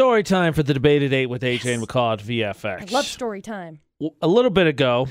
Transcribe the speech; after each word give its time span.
story 0.00 0.22
time 0.22 0.54
for 0.54 0.62
the 0.62 0.72
debate 0.72 1.02
at 1.02 1.12
8 1.12 1.26
with 1.26 1.42
AJ 1.42 1.74
and 1.74 1.86
McCall 1.86 2.14
at 2.14 2.20
VFX. 2.20 2.90
I 2.90 2.94
love 2.94 3.04
story 3.04 3.42
time. 3.42 3.80
A 4.22 4.26
little 4.26 4.50
bit 4.50 4.66
ago, 4.66 5.06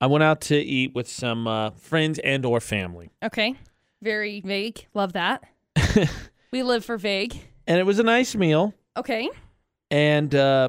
I 0.00 0.06
went 0.06 0.22
out 0.22 0.42
to 0.42 0.56
eat 0.56 0.94
with 0.94 1.08
some 1.08 1.48
uh, 1.48 1.70
friends 1.70 2.20
and 2.20 2.46
or 2.46 2.60
family. 2.60 3.10
Okay. 3.24 3.56
Very 4.02 4.40
vague. 4.40 4.86
Love 4.94 5.14
that. 5.14 5.42
we 6.52 6.62
live 6.62 6.84
for 6.84 6.96
vague. 6.96 7.34
And 7.66 7.80
it 7.80 7.82
was 7.82 7.98
a 7.98 8.04
nice 8.04 8.36
meal 8.36 8.72
Okay. 8.96 9.28
and 9.90 10.32
uh, 10.32 10.68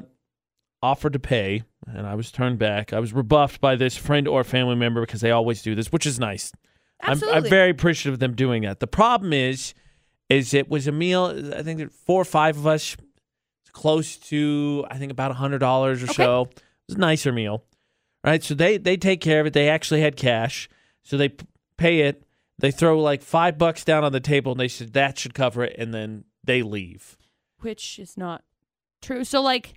offered 0.82 1.12
to 1.12 1.20
pay. 1.20 1.62
And 1.86 2.04
I 2.04 2.16
was 2.16 2.32
turned 2.32 2.58
back. 2.58 2.92
I 2.92 2.98
was 2.98 3.12
rebuffed 3.12 3.60
by 3.60 3.76
this 3.76 3.96
friend 3.96 4.26
or 4.26 4.42
family 4.42 4.74
member 4.74 5.02
because 5.02 5.20
they 5.20 5.30
always 5.30 5.62
do 5.62 5.76
this, 5.76 5.92
which 5.92 6.04
is 6.04 6.18
nice. 6.18 6.50
I'm, 7.00 7.12
Absolutely. 7.12 7.42
I'm 7.42 7.48
very 7.48 7.70
appreciative 7.70 8.14
of 8.14 8.18
them 8.18 8.34
doing 8.34 8.62
that. 8.62 8.80
The 8.80 8.88
problem 8.88 9.32
is, 9.32 9.72
is 10.28 10.52
it 10.52 10.68
was 10.68 10.88
a 10.88 10.92
meal. 10.92 11.54
I 11.56 11.62
think 11.62 11.92
four 11.92 12.20
or 12.20 12.24
five 12.24 12.56
of 12.56 12.66
us, 12.66 12.96
close 13.76 14.16
to 14.16 14.86
I 14.90 14.96
think 14.96 15.12
about 15.12 15.30
a 15.30 15.34
hundred 15.34 15.58
dollars 15.58 16.02
or 16.02 16.06
Okay. 16.06 16.14
so. 16.14 16.42
It 16.50 16.62
was 16.88 16.96
a 16.96 17.00
nicer 17.00 17.30
meal, 17.32 17.62
right? 18.24 18.42
So 18.42 18.54
they 18.54 18.78
they 18.78 18.96
take 18.96 19.20
care 19.20 19.40
of 19.40 19.46
it. 19.46 19.52
They 19.52 19.68
actually 19.68 20.00
had 20.00 20.16
cash, 20.16 20.68
so 21.02 21.16
they 21.18 21.28
p- 21.28 21.46
pay 21.76 22.00
it. 22.00 22.22
They 22.58 22.70
throw 22.70 22.98
like 22.98 23.22
five 23.22 23.58
bucks 23.58 23.84
down 23.84 24.02
on 24.02 24.12
the 24.12 24.20
table, 24.20 24.52
and 24.52 24.60
they 24.60 24.68
said 24.68 24.94
that 24.94 25.18
should 25.18 25.34
cover 25.34 25.62
it, 25.64 25.76
and 25.78 25.92
then 25.92 26.24
they 26.42 26.62
leave. 26.62 27.16
Which 27.60 27.98
is 27.98 28.16
not 28.16 28.44
true. 29.02 29.24
So, 29.24 29.42
like, 29.42 29.74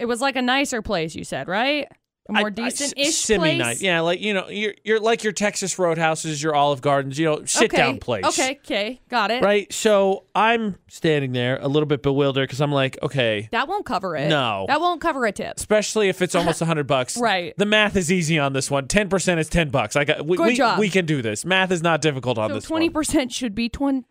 it 0.00 0.06
was 0.06 0.20
like 0.20 0.34
a 0.36 0.42
nicer 0.42 0.82
place, 0.82 1.14
you 1.14 1.22
said, 1.22 1.46
right? 1.48 1.86
A 2.28 2.32
more 2.34 2.50
decent 2.50 2.92
ish 2.96 3.14
semi 3.14 3.56
nice. 3.56 3.80
Yeah, 3.80 4.00
like 4.00 4.20
you 4.20 4.34
know, 4.34 4.48
you're 4.48 4.74
you're 4.84 5.00
like 5.00 5.24
your 5.24 5.32
Texas 5.32 5.76
Roadhouses, 5.78 6.42
your 6.42 6.54
Olive 6.54 6.82
Gardens, 6.82 7.18
you 7.18 7.24
know, 7.24 7.44
sit 7.46 7.70
down 7.70 7.90
Okay. 7.92 7.98
place. 7.98 8.24
Okay. 8.26 8.60
Okay. 8.64 9.00
Got 9.08 9.30
it. 9.30 9.42
Right. 9.42 9.72
So 9.72 10.24
I'm 10.34 10.76
standing 10.88 11.32
there 11.32 11.58
a 11.60 11.68
little 11.68 11.86
bit 11.86 12.02
bewildered 12.02 12.46
because 12.46 12.60
I'm 12.60 12.70
like, 12.72 12.98
okay, 13.02 13.48
That 13.52 13.66
won't 13.66 13.86
cover 13.86 14.14
it. 14.14 14.28
No. 14.28 14.66
That 14.68 14.78
won't 14.80 15.00
cover 15.00 15.24
a 15.24 15.32
tip. 15.32 15.54
especially 15.56 16.10
if 16.10 16.20
it's 16.20 16.34
almost 16.34 16.60
a 16.60 16.66
hundred 16.66 16.86
bucks. 16.86 17.16
Right. 17.16 17.54
The 17.56 17.64
math 17.66 17.96
is 17.96 18.12
easy 18.12 18.38
on 18.38 18.52
this 18.52 18.70
one. 18.70 18.88
Ten 18.88 19.08
percent 19.08 19.40
is 19.40 19.48
ten 19.48 19.70
bucks. 19.70 19.96
I 19.96 20.04
got. 20.04 20.20
Uh, 20.20 20.24
we, 20.24 20.36
Good 20.36 20.46
we, 20.48 20.54
job. 20.54 20.78
we 20.78 20.90
can 20.90 21.06
do 21.06 21.22
this. 21.22 21.46
Math 21.46 21.70
is 21.70 21.82
not 21.82 22.02
difficult 22.02 22.36
on 22.36 22.50
So 22.50 22.54
this. 22.56 22.64
Twenty 22.64 22.90
percent 22.90 23.32
should 23.32 23.54
be 23.54 23.70
twenty 23.70 24.04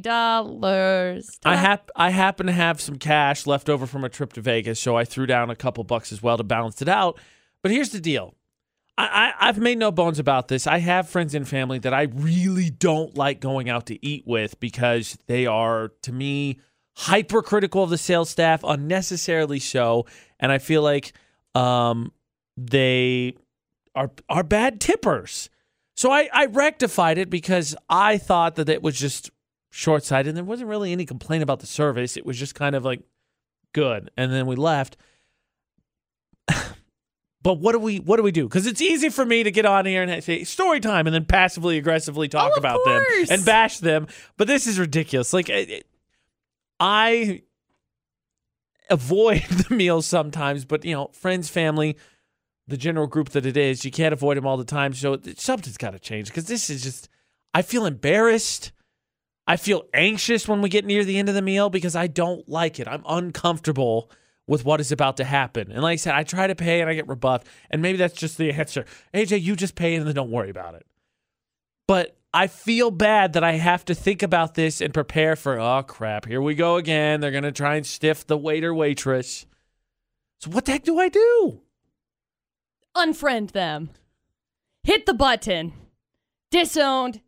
dollars. 0.00 1.38
I 1.44 1.56
hap- 1.56 1.90
I 1.96 2.10
happen 2.10 2.46
to 2.46 2.52
have 2.52 2.80
some 2.80 2.96
cash 2.96 3.46
left 3.46 3.68
over 3.68 3.86
from 3.86 4.04
a 4.04 4.08
trip 4.08 4.32
to 4.34 4.40
Vegas, 4.40 4.80
so 4.80 4.96
I 4.96 5.04
threw 5.04 5.26
down 5.26 5.50
a 5.50 5.56
couple 5.56 5.84
bucks 5.84 6.12
as 6.12 6.22
well 6.22 6.36
to 6.36 6.44
balance 6.44 6.80
it 6.82 6.88
out. 6.88 7.18
But 7.62 7.70
here's 7.72 7.90
the 7.90 8.00
deal. 8.00 8.34
I, 8.98 9.32
I, 9.38 9.48
I've 9.48 9.58
made 9.58 9.78
no 9.78 9.90
bones 9.90 10.18
about 10.18 10.48
this. 10.48 10.66
I 10.66 10.78
have 10.78 11.08
friends 11.08 11.34
and 11.34 11.46
family 11.46 11.78
that 11.80 11.92
I 11.92 12.02
really 12.02 12.70
don't 12.70 13.16
like 13.16 13.40
going 13.40 13.68
out 13.68 13.86
to 13.86 14.06
eat 14.06 14.24
with 14.26 14.58
because 14.60 15.18
they 15.26 15.46
are, 15.46 15.92
to 16.02 16.12
me, 16.12 16.60
hypercritical 16.96 17.82
of 17.82 17.90
the 17.90 17.98
sales 17.98 18.30
staff, 18.30 18.62
unnecessarily 18.64 19.58
so. 19.58 20.06
And 20.40 20.50
I 20.50 20.58
feel 20.58 20.82
like 20.82 21.12
um, 21.54 22.12
they 22.56 23.36
are 23.94 24.10
are 24.28 24.42
bad 24.42 24.80
tippers. 24.80 25.50
So 25.96 26.10
I, 26.12 26.28
I 26.32 26.46
rectified 26.46 27.16
it 27.18 27.30
because 27.30 27.74
I 27.88 28.18
thought 28.18 28.56
that 28.56 28.68
it 28.68 28.82
was 28.82 28.98
just 28.98 29.30
short 29.70 30.04
sighted. 30.04 30.34
There 30.36 30.44
wasn't 30.44 30.68
really 30.68 30.92
any 30.92 31.06
complaint 31.06 31.42
about 31.42 31.60
the 31.60 31.66
service. 31.66 32.16
It 32.16 32.26
was 32.26 32.38
just 32.38 32.54
kind 32.54 32.74
of 32.74 32.84
like 32.84 33.00
good. 33.72 34.10
And 34.16 34.30
then 34.32 34.46
we 34.46 34.56
left. 34.56 34.96
but 37.42 37.54
what 37.60 37.72
do 37.72 37.78
we 37.78 37.98
what 37.98 38.16
do 38.18 38.22
we 38.22 38.30
do? 38.32 38.44
Because 38.44 38.66
it's 38.66 38.80
easy 38.82 39.08
for 39.08 39.24
me 39.24 39.42
to 39.42 39.50
get 39.50 39.64
on 39.64 39.86
here 39.86 40.02
and 40.02 40.22
say 40.22 40.44
story 40.44 40.80
time 40.80 41.06
and 41.06 41.14
then 41.14 41.24
passively 41.24 41.78
aggressively 41.78 42.28
talk 42.28 42.52
of 42.52 42.58
about 42.58 42.80
course. 42.84 43.28
them 43.28 43.38
and 43.38 43.44
bash 43.46 43.78
them. 43.78 44.06
But 44.36 44.48
this 44.48 44.66
is 44.66 44.78
ridiculous. 44.78 45.32
Like 45.32 45.48
it, 45.48 45.70
it- 45.70 45.86
I 46.78 47.42
avoid 48.90 49.42
the 49.68 49.74
meals 49.74 50.06
sometimes, 50.06 50.66
but 50.66 50.84
you 50.84 50.94
know, 50.94 51.08
friends, 51.14 51.48
family, 51.48 51.96
the 52.68 52.76
general 52.76 53.06
group 53.06 53.30
that 53.30 53.46
it 53.46 53.56
is, 53.56 53.84
you 53.84 53.90
can't 53.90 54.12
avoid 54.12 54.36
them 54.36 54.46
all 54.46 54.56
the 54.56 54.64
time. 54.64 54.92
So 54.92 55.18
something's 55.36 55.76
got 55.76 55.92
to 55.92 55.98
change 55.98 56.28
because 56.28 56.46
this 56.46 56.70
is 56.70 56.82
just. 56.82 57.08
I 57.54 57.62
feel 57.62 57.86
embarrassed. 57.86 58.72
I 59.46 59.56
feel 59.56 59.84
anxious 59.94 60.48
when 60.48 60.60
we 60.60 60.68
get 60.68 60.84
near 60.84 61.04
the 61.04 61.18
end 61.18 61.28
of 61.28 61.34
the 61.34 61.42
meal 61.42 61.70
because 61.70 61.96
I 61.96 62.06
don't 62.06 62.46
like 62.48 62.80
it. 62.80 62.88
I'm 62.88 63.04
uncomfortable 63.08 64.10
with 64.46 64.64
what 64.64 64.80
is 64.80 64.92
about 64.92 65.16
to 65.18 65.24
happen. 65.24 65.70
And 65.72 65.82
like 65.82 65.94
I 65.94 65.96
said, 65.96 66.14
I 66.14 66.22
try 66.22 66.46
to 66.46 66.54
pay 66.54 66.80
and 66.80 66.90
I 66.90 66.94
get 66.94 67.08
rebuffed. 67.08 67.46
And 67.70 67.82
maybe 67.82 67.98
that's 67.98 68.14
just 68.14 68.38
the 68.38 68.52
answer. 68.52 68.84
AJ, 69.14 69.42
you 69.42 69.56
just 69.56 69.74
pay 69.74 69.94
and 69.94 70.06
then 70.06 70.14
don't 70.14 70.30
worry 70.30 70.50
about 70.50 70.74
it. 70.74 70.86
But 71.86 72.16
I 72.34 72.48
feel 72.48 72.90
bad 72.90 73.32
that 73.32 73.44
I 73.44 73.52
have 73.52 73.84
to 73.86 73.94
think 73.94 74.22
about 74.22 74.54
this 74.54 74.80
and 74.80 74.92
prepare 74.92 75.36
for, 75.36 75.58
oh 75.58 75.82
crap, 75.82 76.26
here 76.26 76.42
we 76.42 76.54
go 76.54 76.76
again. 76.76 77.20
They're 77.20 77.30
going 77.30 77.44
to 77.44 77.52
try 77.52 77.76
and 77.76 77.86
stiff 77.86 78.26
the 78.26 78.36
waiter, 78.36 78.74
waitress. 78.74 79.46
So 80.40 80.50
what 80.50 80.64
the 80.64 80.72
heck 80.72 80.84
do 80.84 80.98
I 80.98 81.08
do? 81.08 81.62
Unfriend 82.96 83.52
them. 83.52 83.90
Hit 84.84 85.06
the 85.06 85.14
button. 85.14 85.72
Disowned. 86.50 87.20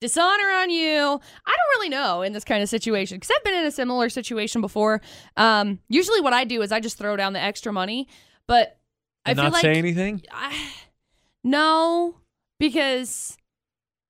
Dishonor 0.00 0.50
on 0.50 0.68
you. 0.70 0.84
I 1.46 1.54
don't 1.56 1.78
really 1.78 1.88
know 1.88 2.20
in 2.22 2.32
this 2.34 2.44
kind 2.44 2.62
of 2.62 2.68
situation 2.68 3.16
because 3.16 3.30
I've 3.34 3.44
been 3.44 3.54
in 3.54 3.64
a 3.66 3.70
similar 3.70 4.08
situation 4.10 4.60
before. 4.60 5.00
Um, 5.38 5.78
usually, 5.88 6.20
what 6.20 6.34
I 6.34 6.44
do 6.44 6.60
is 6.62 6.70
I 6.70 6.80
just 6.80 6.98
throw 6.98 7.16
down 7.16 7.32
the 7.32 7.40
extra 7.40 7.72
money, 7.72 8.06
but 8.46 8.78
I 9.24 9.30
And 9.30 9.38
feel 9.38 9.44
not 9.44 9.52
like 9.54 9.62
say 9.62 9.74
anything? 9.76 10.22
I, 10.30 10.54
no, 11.44 12.16
because 12.60 13.38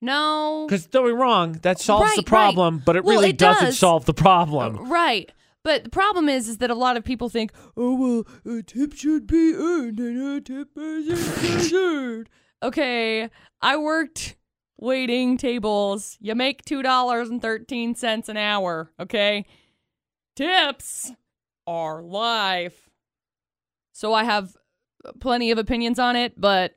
no, 0.03 0.67
Because 0.69 0.87
don't 0.87 1.07
be 1.07 1.13
wrong, 1.13 1.53
that 1.63 1.79
solves 1.79 2.03
the 2.03 2.09
Right, 2.09 2.17
right. 2.19 2.27
problem, 2.27 2.83
but 2.85 2.97
it 2.97 3.05
Well, 3.05 3.19
really 3.19 3.31
it 3.31 3.39
doesn't 3.39 3.67
does. 3.67 3.79
solve 3.79 4.07
the 4.07 4.15
problem. 4.15 4.91
Right. 4.91 5.31
But 5.67 5.83
the 5.83 5.91
problem 5.91 6.29
is, 6.29 6.49
is 6.49 6.59
that 6.59 6.71
a 6.71 6.77
lot 6.77 6.97
of 6.97 7.03
people 7.03 7.29
think, 7.29 7.51
oh 7.77 8.23
well, 8.45 8.57
a 8.57 8.63
tip 8.63 8.95
should 8.95 9.27
be 9.27 9.53
earned 9.53 9.99
and 9.99 10.37
a 10.37 10.41
tip 10.41 10.69
isn't 10.79 11.41
deserved. 11.43 12.31
Okay, 12.63 13.29
I 13.61 13.77
worked 13.77 14.37
waiting 14.79 15.37
tables. 15.37 16.17
You 16.21 16.35
make 16.35 16.65
two 16.65 16.83
dollars 16.83 17.29
and 17.29 17.43
thirteen 17.43 17.95
cents 17.95 18.31
an 18.31 18.39
hour. 18.39 18.93
Okay, 18.99 19.45
tips 20.37 21.13
are 21.67 22.01
life. 22.01 22.89
So 23.93 24.15
I 24.15 24.25
have 24.25 24.57
plenty 25.21 25.51
of 25.51 25.59
opinions 25.59 25.99
on 25.99 26.17
it, 26.17 26.41
but 26.41 26.73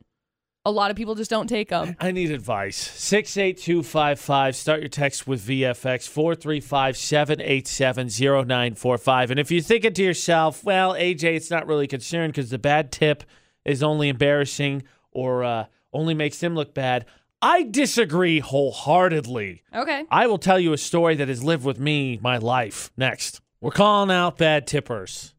a 0.66 0.72
lot 0.72 0.92
of 0.92 0.98
people 0.98 1.16
just 1.16 1.30
don't 1.30 1.48
take 1.48 1.70
them. 1.70 1.96
I 2.00 2.12
need 2.12 2.32
advice. 2.32 2.78
68255. 2.78 4.56
Start 4.56 4.80
your 4.82 4.90
text 4.90 5.28
with 5.28 5.46
VFX 5.48 6.08
435 6.08 6.98
787 6.98 8.10
0945. 8.10 9.32
And 9.32 9.40
if 9.40 9.52
you're 9.52 9.62
thinking 9.62 9.94
to 9.94 10.04
yourself, 10.04 10.64
well, 10.64 10.94
AJ, 10.94 11.36
it's 11.36 11.50
not 11.50 11.68
really 11.68 11.88
concerned 11.88 12.34
because 12.34 12.50
the 12.50 12.60
bad 12.60 12.92
tip 12.92 13.24
is 13.66 13.82
only 13.82 14.10
embarrassing 14.10 14.84
or 15.12 15.44
uh, 15.44 15.66
only 15.94 16.14
makes 16.14 16.42
him 16.42 16.56
look 16.56 16.74
bad, 16.74 17.06
I 17.42 17.64
disagree 17.64 18.40
wholeheartedly. 18.40 19.64
Okay. 19.74 20.06
I 20.12 20.28
will 20.28 20.38
tell 20.38 20.60
you 20.60 20.74
a 20.74 20.78
story 20.78 21.16
that 21.16 21.30
has 21.30 21.44
lived 21.44 21.64
with 21.64 21.80
me 21.80 22.20
my 22.22 22.38
life. 22.38 22.92
Next, 22.98 23.42
we're 23.62 23.72
calling 23.72 24.12
out 24.12 24.38
bad 24.38 24.68
tippers. 24.68 25.34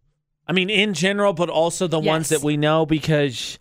I 0.46 0.52
mean, 0.52 0.70
in 0.70 0.94
general, 0.94 1.32
but 1.32 1.48
also 1.48 1.86
the 1.86 2.00
ones 2.00 2.30
that 2.30 2.42
we 2.42 2.56
know 2.56 2.84
because, 2.84 3.59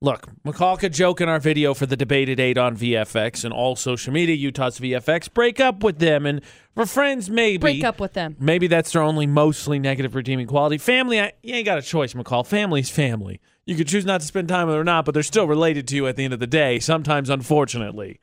look, 0.00 0.28
McCall 0.44 0.78
could 0.78 0.92
joke 0.92 1.20
in 1.20 1.28
our 1.28 1.40
video 1.40 1.74
for 1.74 1.86
the 1.86 1.96
debate 1.96 2.28
at 2.28 2.40
8 2.40 2.58
on 2.58 2.76
VFX 2.76 3.44
and 3.44 3.52
all 3.52 3.76
social 3.76 4.12
media, 4.12 4.34
Utah's 4.34 4.78
VFX, 4.78 5.32
break 5.32 5.60
up 5.60 5.82
with 5.82 5.98
them. 5.98 6.26
And 6.26 6.42
for 6.74 6.86
friends, 6.86 7.30
maybe. 7.30 7.58
Break 7.58 7.84
up 7.84 8.00
with 8.00 8.12
them. 8.12 8.36
Maybe 8.38 8.66
that's 8.66 8.92
their 8.92 9.02
only 9.02 9.26
mostly 9.26 9.78
negative 9.78 10.14
redeeming 10.14 10.46
quality. 10.46 10.78
Family, 10.78 11.20
I, 11.20 11.32
you 11.42 11.54
ain't 11.54 11.66
got 11.66 11.78
a 11.78 11.82
choice, 11.82 12.14
McCall. 12.14 12.46
Family's 12.46 12.90
family. 12.90 13.40
You 13.64 13.74
could 13.74 13.88
choose 13.88 14.04
not 14.04 14.20
to 14.20 14.26
spend 14.26 14.48
time 14.48 14.68
with 14.68 14.74
them 14.74 14.80
or 14.80 14.84
not, 14.84 15.04
but 15.04 15.14
they're 15.14 15.22
still 15.22 15.48
related 15.48 15.88
to 15.88 15.96
you 15.96 16.06
at 16.06 16.16
the 16.16 16.24
end 16.24 16.32
of 16.32 16.40
the 16.40 16.46
day, 16.46 16.78
sometimes 16.78 17.28
unfortunately. 17.28 18.20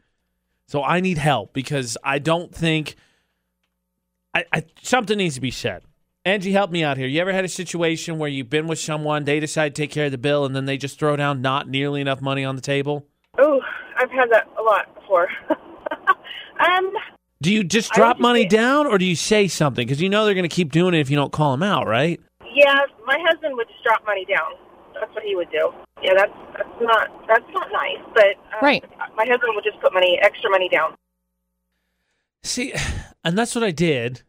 So 0.68 0.84
I 0.84 1.02
need 1.02 1.18
help 1.18 1.54
because 1.54 1.98
I 2.04 2.20
don't 2.20 2.56
think 2.56 2.96
I, 4.34 4.46
I 4.52 4.64
something 4.82 5.18
needs 5.18 5.36
to 5.36 5.42
be 5.42 5.52
said. 5.52 5.84
Angie, 6.26 6.54
help 6.54 6.72
me 6.72 6.84
out 6.84 6.98
here. 6.98 7.08
You 7.08 7.20
ever 7.20 7.34
had 7.34 7.44
a 7.44 7.50
situation 7.50 8.18
where 8.18 8.30
you've 8.30 8.50
been 8.50 8.68
with 8.68 8.80
someone, 8.80 9.26
they 9.26 9.40
decide 9.42 9.76
to 9.76 9.82
take 9.82 9.92
care 9.92 10.06
of 10.06 10.12
the 10.14 10.18
bill, 10.18 10.46
and 10.46 10.56
then 10.56 10.66
they 10.66 10.78
just 10.78 10.98
throw 10.98 11.16
down 11.18 11.42
not 11.42 11.68
nearly 11.68 12.00
enough 12.00 12.22
money 12.22 12.46
on 12.46 12.56
the 12.56 12.62
table? 12.62 13.06
Oh, 13.38 13.60
I've 13.98 14.10
had 14.12 14.30
that 14.32 14.48
a 14.58 14.62
lot 14.62 14.94
before. 14.96 15.28
um, 16.60 16.92
Do 17.42 17.52
you 17.52 17.64
just 17.66 17.92
drop 17.92 18.20
money 18.20 18.44
say- 18.44 18.48
down, 18.50 18.88
or 18.88 18.98
do 18.98 19.04
you 19.06 19.18
say 19.18 19.50
something? 19.50 19.86
Because 19.86 20.02
you 20.02 20.08
know 20.08 20.24
they're 20.24 20.34
going 20.34 20.48
to 20.48 20.56
keep 20.56 20.72
doing 20.72 20.94
it 20.94 21.00
if 21.02 21.10
you 21.10 21.18
don't 21.18 21.34
call 21.34 21.52
them 21.52 21.64
out, 21.64 21.88
right? 21.88 22.22
yeah, 22.56 22.82
my 23.06 23.18
husband 23.28 23.56
would 23.56 23.68
just 23.68 23.84
drop 23.84 24.06
money 24.06 24.26
down. 24.26 24.52
That's 24.94 25.12
what 25.16 25.24
he 25.24 25.36
would 25.36 25.50
do. 25.52 25.74
Yeah, 26.04 26.14
that's 26.16 26.32
that's 26.56 26.70
not 26.82 27.10
that's 27.28 27.44
not 27.52 27.68
nice. 27.74 27.98
But 28.14 28.36
uh, 28.54 28.60
Right. 28.62 28.86
my 29.18 29.26
husband 29.26 29.54
would 29.56 29.64
just 29.64 29.82
put 29.82 29.92
money, 29.92 30.20
extra 30.22 30.52
money 30.52 30.70
down. 30.70 30.94
See, 32.44 32.72
and 33.24 33.36
that's 33.38 33.56
what 33.56 33.64
I 33.64 33.72
did 33.72 34.22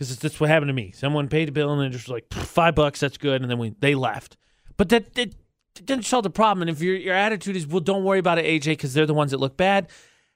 because 0.00 0.18
that's 0.18 0.40
what 0.40 0.48
happened 0.48 0.70
to 0.70 0.72
me. 0.72 0.92
Someone 0.92 1.28
paid 1.28 1.50
a 1.50 1.52
bill 1.52 1.70
and 1.74 1.82
then 1.82 1.92
just 1.92 2.08
like 2.08 2.32
five 2.32 2.74
bucks, 2.74 3.00
that's 3.00 3.18
good, 3.18 3.42
and 3.42 3.50
then 3.50 3.58
we 3.58 3.74
they 3.80 3.94
left. 3.94 4.38
But 4.78 4.88
that, 4.88 5.12
that 5.12 5.34
didn't 5.74 6.06
solve 6.06 6.22
the 6.22 6.30
problem. 6.30 6.62
And 6.62 6.70
if 6.70 6.80
your 6.80 6.96
your 6.96 7.14
attitude 7.14 7.54
is, 7.54 7.66
well, 7.66 7.80
don't 7.80 8.02
worry 8.02 8.18
about 8.18 8.38
it, 8.38 8.46
AJ, 8.46 8.64
because 8.64 8.94
they're 8.94 9.04
the 9.04 9.12
ones 9.12 9.30
that 9.32 9.40
look 9.40 9.58
bad. 9.58 9.90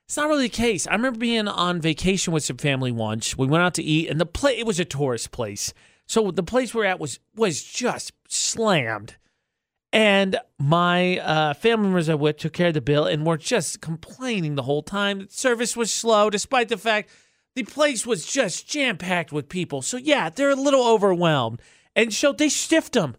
It's 0.06 0.18
not 0.18 0.28
really 0.28 0.48
the 0.48 0.50
case. 0.50 0.86
I 0.86 0.92
remember 0.92 1.18
being 1.18 1.48
on 1.48 1.80
vacation 1.80 2.34
with 2.34 2.44
some 2.44 2.58
family 2.58 2.92
once. 2.92 3.38
We 3.38 3.46
went 3.46 3.64
out 3.64 3.72
to 3.74 3.82
eat, 3.82 4.10
and 4.10 4.20
the 4.20 4.26
play 4.26 4.58
it 4.58 4.66
was 4.66 4.78
a 4.78 4.84
tourist 4.84 5.30
place, 5.30 5.72
So 6.06 6.30
the 6.30 6.42
place 6.42 6.74
we're 6.74 6.84
at 6.84 7.00
was 7.00 7.18
was 7.34 7.62
just 7.64 8.12
slammed. 8.28 9.16
And 9.94 10.40
my 10.58 11.20
uh, 11.20 11.54
family 11.54 11.86
members 11.86 12.10
I 12.10 12.16
with 12.16 12.36
took 12.36 12.52
care 12.52 12.68
of 12.68 12.74
the 12.74 12.82
bill 12.82 13.06
and 13.06 13.24
were 13.24 13.38
just 13.38 13.80
complaining 13.80 14.56
the 14.56 14.64
whole 14.64 14.82
time 14.82 15.20
that 15.20 15.32
service 15.32 15.74
was 15.74 15.90
slow, 15.90 16.28
despite 16.28 16.68
the 16.68 16.76
fact 16.76 17.08
the 17.54 17.62
place 17.62 18.06
was 18.06 18.26
just 18.26 18.68
jam 18.68 18.96
packed 18.96 19.32
with 19.32 19.48
people. 19.48 19.82
So 19.82 19.96
yeah, 19.96 20.28
they're 20.28 20.50
a 20.50 20.56
little 20.56 20.86
overwhelmed, 20.86 21.60
and 21.94 22.12
so 22.12 22.32
they 22.32 22.48
stiffed 22.48 22.94
them. 22.94 23.16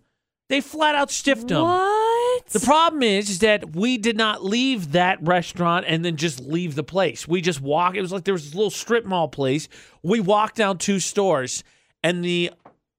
They 0.49 0.61
flat 0.61 0.95
out 0.95 1.09
stiffed 1.09 1.47
them. 1.47 1.63
What? 1.63 2.45
The 2.47 2.59
problem 2.59 3.01
is, 3.01 3.29
is 3.29 3.39
that 3.39 3.75
we 3.75 3.97
did 3.97 4.17
not 4.17 4.43
leave 4.43 4.91
that 4.91 5.25
restaurant 5.25 5.85
and 5.87 6.05
then 6.05 6.17
just 6.17 6.39
leave 6.41 6.75
the 6.75 6.83
place. 6.83 7.27
We 7.27 7.41
just 7.41 7.61
walked. 7.61 7.97
It 7.97 8.01
was 8.01 8.11
like 8.11 8.25
there 8.25 8.33
was 8.33 8.45
this 8.45 8.53
little 8.53 8.69
strip 8.69 9.05
mall 9.05 9.27
place. 9.27 9.67
We 10.03 10.19
walked 10.19 10.55
down 10.55 10.77
two 10.77 10.99
stores, 10.99 11.63
and 12.03 12.23
the 12.23 12.51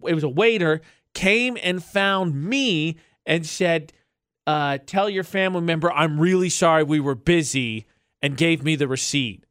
it 0.06 0.14
was 0.14 0.24
a 0.24 0.28
waiter 0.28 0.80
came 1.14 1.56
and 1.62 1.82
found 1.82 2.34
me 2.34 2.96
and 3.24 3.46
said, 3.46 3.92
uh, 4.46 4.78
"Tell 4.86 5.08
your 5.08 5.24
family 5.24 5.60
member 5.60 5.92
I'm 5.92 6.18
really 6.18 6.50
sorry 6.50 6.82
we 6.82 7.00
were 7.00 7.14
busy," 7.14 7.86
and 8.20 8.36
gave 8.36 8.64
me 8.64 8.74
the 8.74 8.88
receipt. 8.88 9.45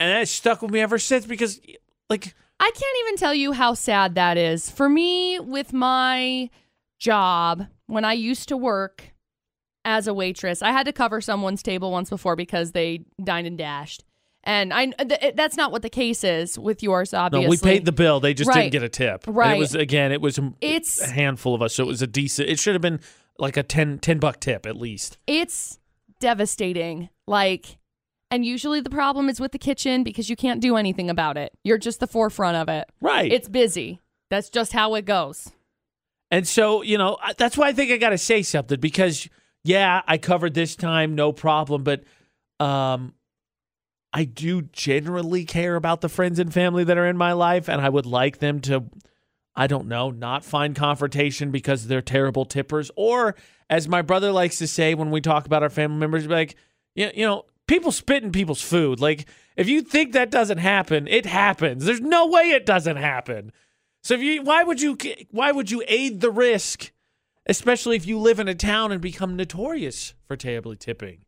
And 0.00 0.10
that 0.12 0.28
stuck 0.28 0.62
with 0.62 0.70
me 0.70 0.80
ever 0.80 0.98
since 0.98 1.26
because, 1.26 1.60
like, 2.08 2.34
I 2.60 2.70
can't 2.72 2.96
even 3.04 3.16
tell 3.16 3.34
you 3.34 3.52
how 3.52 3.74
sad 3.74 4.14
that 4.16 4.36
is. 4.36 4.70
For 4.70 4.88
me, 4.88 5.38
with 5.40 5.72
my 5.72 6.50
job, 6.98 7.66
when 7.86 8.04
I 8.04 8.12
used 8.12 8.48
to 8.48 8.56
work 8.56 9.12
as 9.84 10.06
a 10.06 10.14
waitress, 10.14 10.62
I 10.62 10.72
had 10.72 10.84
to 10.86 10.92
cover 10.92 11.20
someone's 11.20 11.62
table 11.62 11.90
once 11.90 12.10
before 12.10 12.36
because 12.36 12.72
they 12.72 13.04
dined 13.22 13.46
and 13.46 13.56
dashed. 13.58 14.04
And 14.44 14.72
I 14.72 14.86
th- 14.86 15.34
that's 15.34 15.56
not 15.56 15.72
what 15.72 15.82
the 15.82 15.90
case 15.90 16.22
is 16.24 16.58
with 16.58 16.82
yours, 16.82 17.12
obviously. 17.12 17.46
no, 17.46 17.50
we 17.50 17.56
paid 17.58 17.84
the 17.84 17.92
bill. 17.92 18.20
They 18.20 18.34
just 18.34 18.48
Right. 18.48 18.62
didn't 18.62 18.72
get 18.72 18.82
a 18.82 18.88
tip. 18.88 19.26
And 19.26 19.36
Right. 19.36 19.56
it 19.56 19.58
was 19.58 19.74
again. 19.74 20.12
It 20.12 20.20
was 20.20 20.38
a, 20.38 20.52
It's- 20.60 21.00
a 21.00 21.08
handful 21.08 21.54
of 21.54 21.62
us, 21.62 21.74
so 21.74 21.82
it 21.84 21.86
was 21.88 22.02
a 22.02 22.06
decent. 22.06 22.48
It 22.48 22.58
should 22.58 22.74
have 22.74 22.82
been 22.82 23.00
like 23.38 23.56
a 23.56 23.62
10, 23.62 23.98
10 23.98 24.18
buck 24.18 24.40
tip 24.40 24.64
at 24.66 24.76
least. 24.76 25.18
it's 25.26 25.78
devastating. 26.20 27.08
Like, 27.26 27.77
and 28.30 28.44
usually 28.44 28.80
the 28.80 28.90
problem 28.90 29.28
is 29.28 29.40
with 29.40 29.52
the 29.52 29.58
kitchen 29.58 30.02
because 30.04 30.28
you 30.28 30.36
can't 30.36 30.60
do 30.60 30.76
anything 30.76 31.08
about 31.08 31.36
it. 31.36 31.52
You're 31.64 31.78
just 31.78 32.00
the 32.00 32.06
forefront 32.06 32.56
of 32.56 32.68
it. 32.68 32.88
Right. 33.00 33.32
It's 33.32 33.48
busy. 33.48 34.00
That's 34.30 34.50
just 34.50 34.72
how 34.72 34.94
it 34.94 35.04
goes. 35.04 35.50
And 36.30 36.46
so, 36.46 36.82
you 36.82 36.98
know, 36.98 37.16
that's 37.38 37.56
why 37.56 37.68
I 37.68 37.72
think 37.72 37.90
I 37.90 37.96
got 37.96 38.10
to 38.10 38.18
say 38.18 38.42
something 38.42 38.78
because, 38.78 39.28
yeah, 39.64 40.02
I 40.06 40.18
covered 40.18 40.52
this 40.52 40.76
time, 40.76 41.14
no 41.14 41.32
problem. 41.32 41.84
But 41.84 42.04
um, 42.60 43.14
I 44.12 44.24
do 44.24 44.62
generally 44.62 45.46
care 45.46 45.76
about 45.76 46.02
the 46.02 46.10
friends 46.10 46.38
and 46.38 46.52
family 46.52 46.84
that 46.84 46.98
are 46.98 47.06
in 47.06 47.16
my 47.16 47.32
life. 47.32 47.68
And 47.68 47.80
I 47.80 47.88
would 47.88 48.04
like 48.04 48.38
them 48.38 48.60
to, 48.62 48.84
I 49.56 49.66
don't 49.66 49.88
know, 49.88 50.10
not 50.10 50.44
find 50.44 50.76
confrontation 50.76 51.50
because 51.50 51.86
they're 51.86 52.02
terrible 52.02 52.44
tippers. 52.44 52.90
Or, 52.94 53.34
as 53.70 53.88
my 53.88 54.02
brother 54.02 54.30
likes 54.30 54.58
to 54.58 54.66
say 54.66 54.94
when 54.94 55.10
we 55.10 55.22
talk 55.22 55.46
about 55.46 55.62
our 55.62 55.70
family 55.70 55.98
members, 55.98 56.26
be 56.26 56.34
like, 56.34 56.56
you, 56.94 57.10
you 57.14 57.26
know, 57.26 57.46
people 57.68 57.92
spit 57.92 58.24
in 58.24 58.32
people's 58.32 58.62
food. 58.62 58.98
Like, 58.98 59.28
if 59.56 59.68
you 59.68 59.82
think 59.82 60.12
that 60.12 60.30
doesn't 60.30 60.58
happen, 60.58 61.06
it 61.06 61.26
happens. 61.26 61.84
There's 61.84 62.00
no 62.00 62.26
way 62.26 62.50
it 62.50 62.66
doesn't 62.66 62.96
happen. 62.96 63.52
So 64.02 64.14
if 64.14 64.20
you, 64.20 64.42
why 64.42 64.64
would 64.64 64.80
you, 64.80 64.98
why 65.30 65.52
would 65.52 65.70
you 65.70 65.84
aid 65.86 66.20
the 66.20 66.30
risk, 66.30 66.90
especially 67.46 67.96
if 67.96 68.06
you 68.06 68.18
live 68.18 68.40
in 68.40 68.48
a 68.48 68.54
town 68.54 68.90
and 68.90 69.00
become 69.00 69.36
notorious 69.36 70.14
for 70.26 70.36
terribly 70.36 70.76
tipping? 70.76 71.24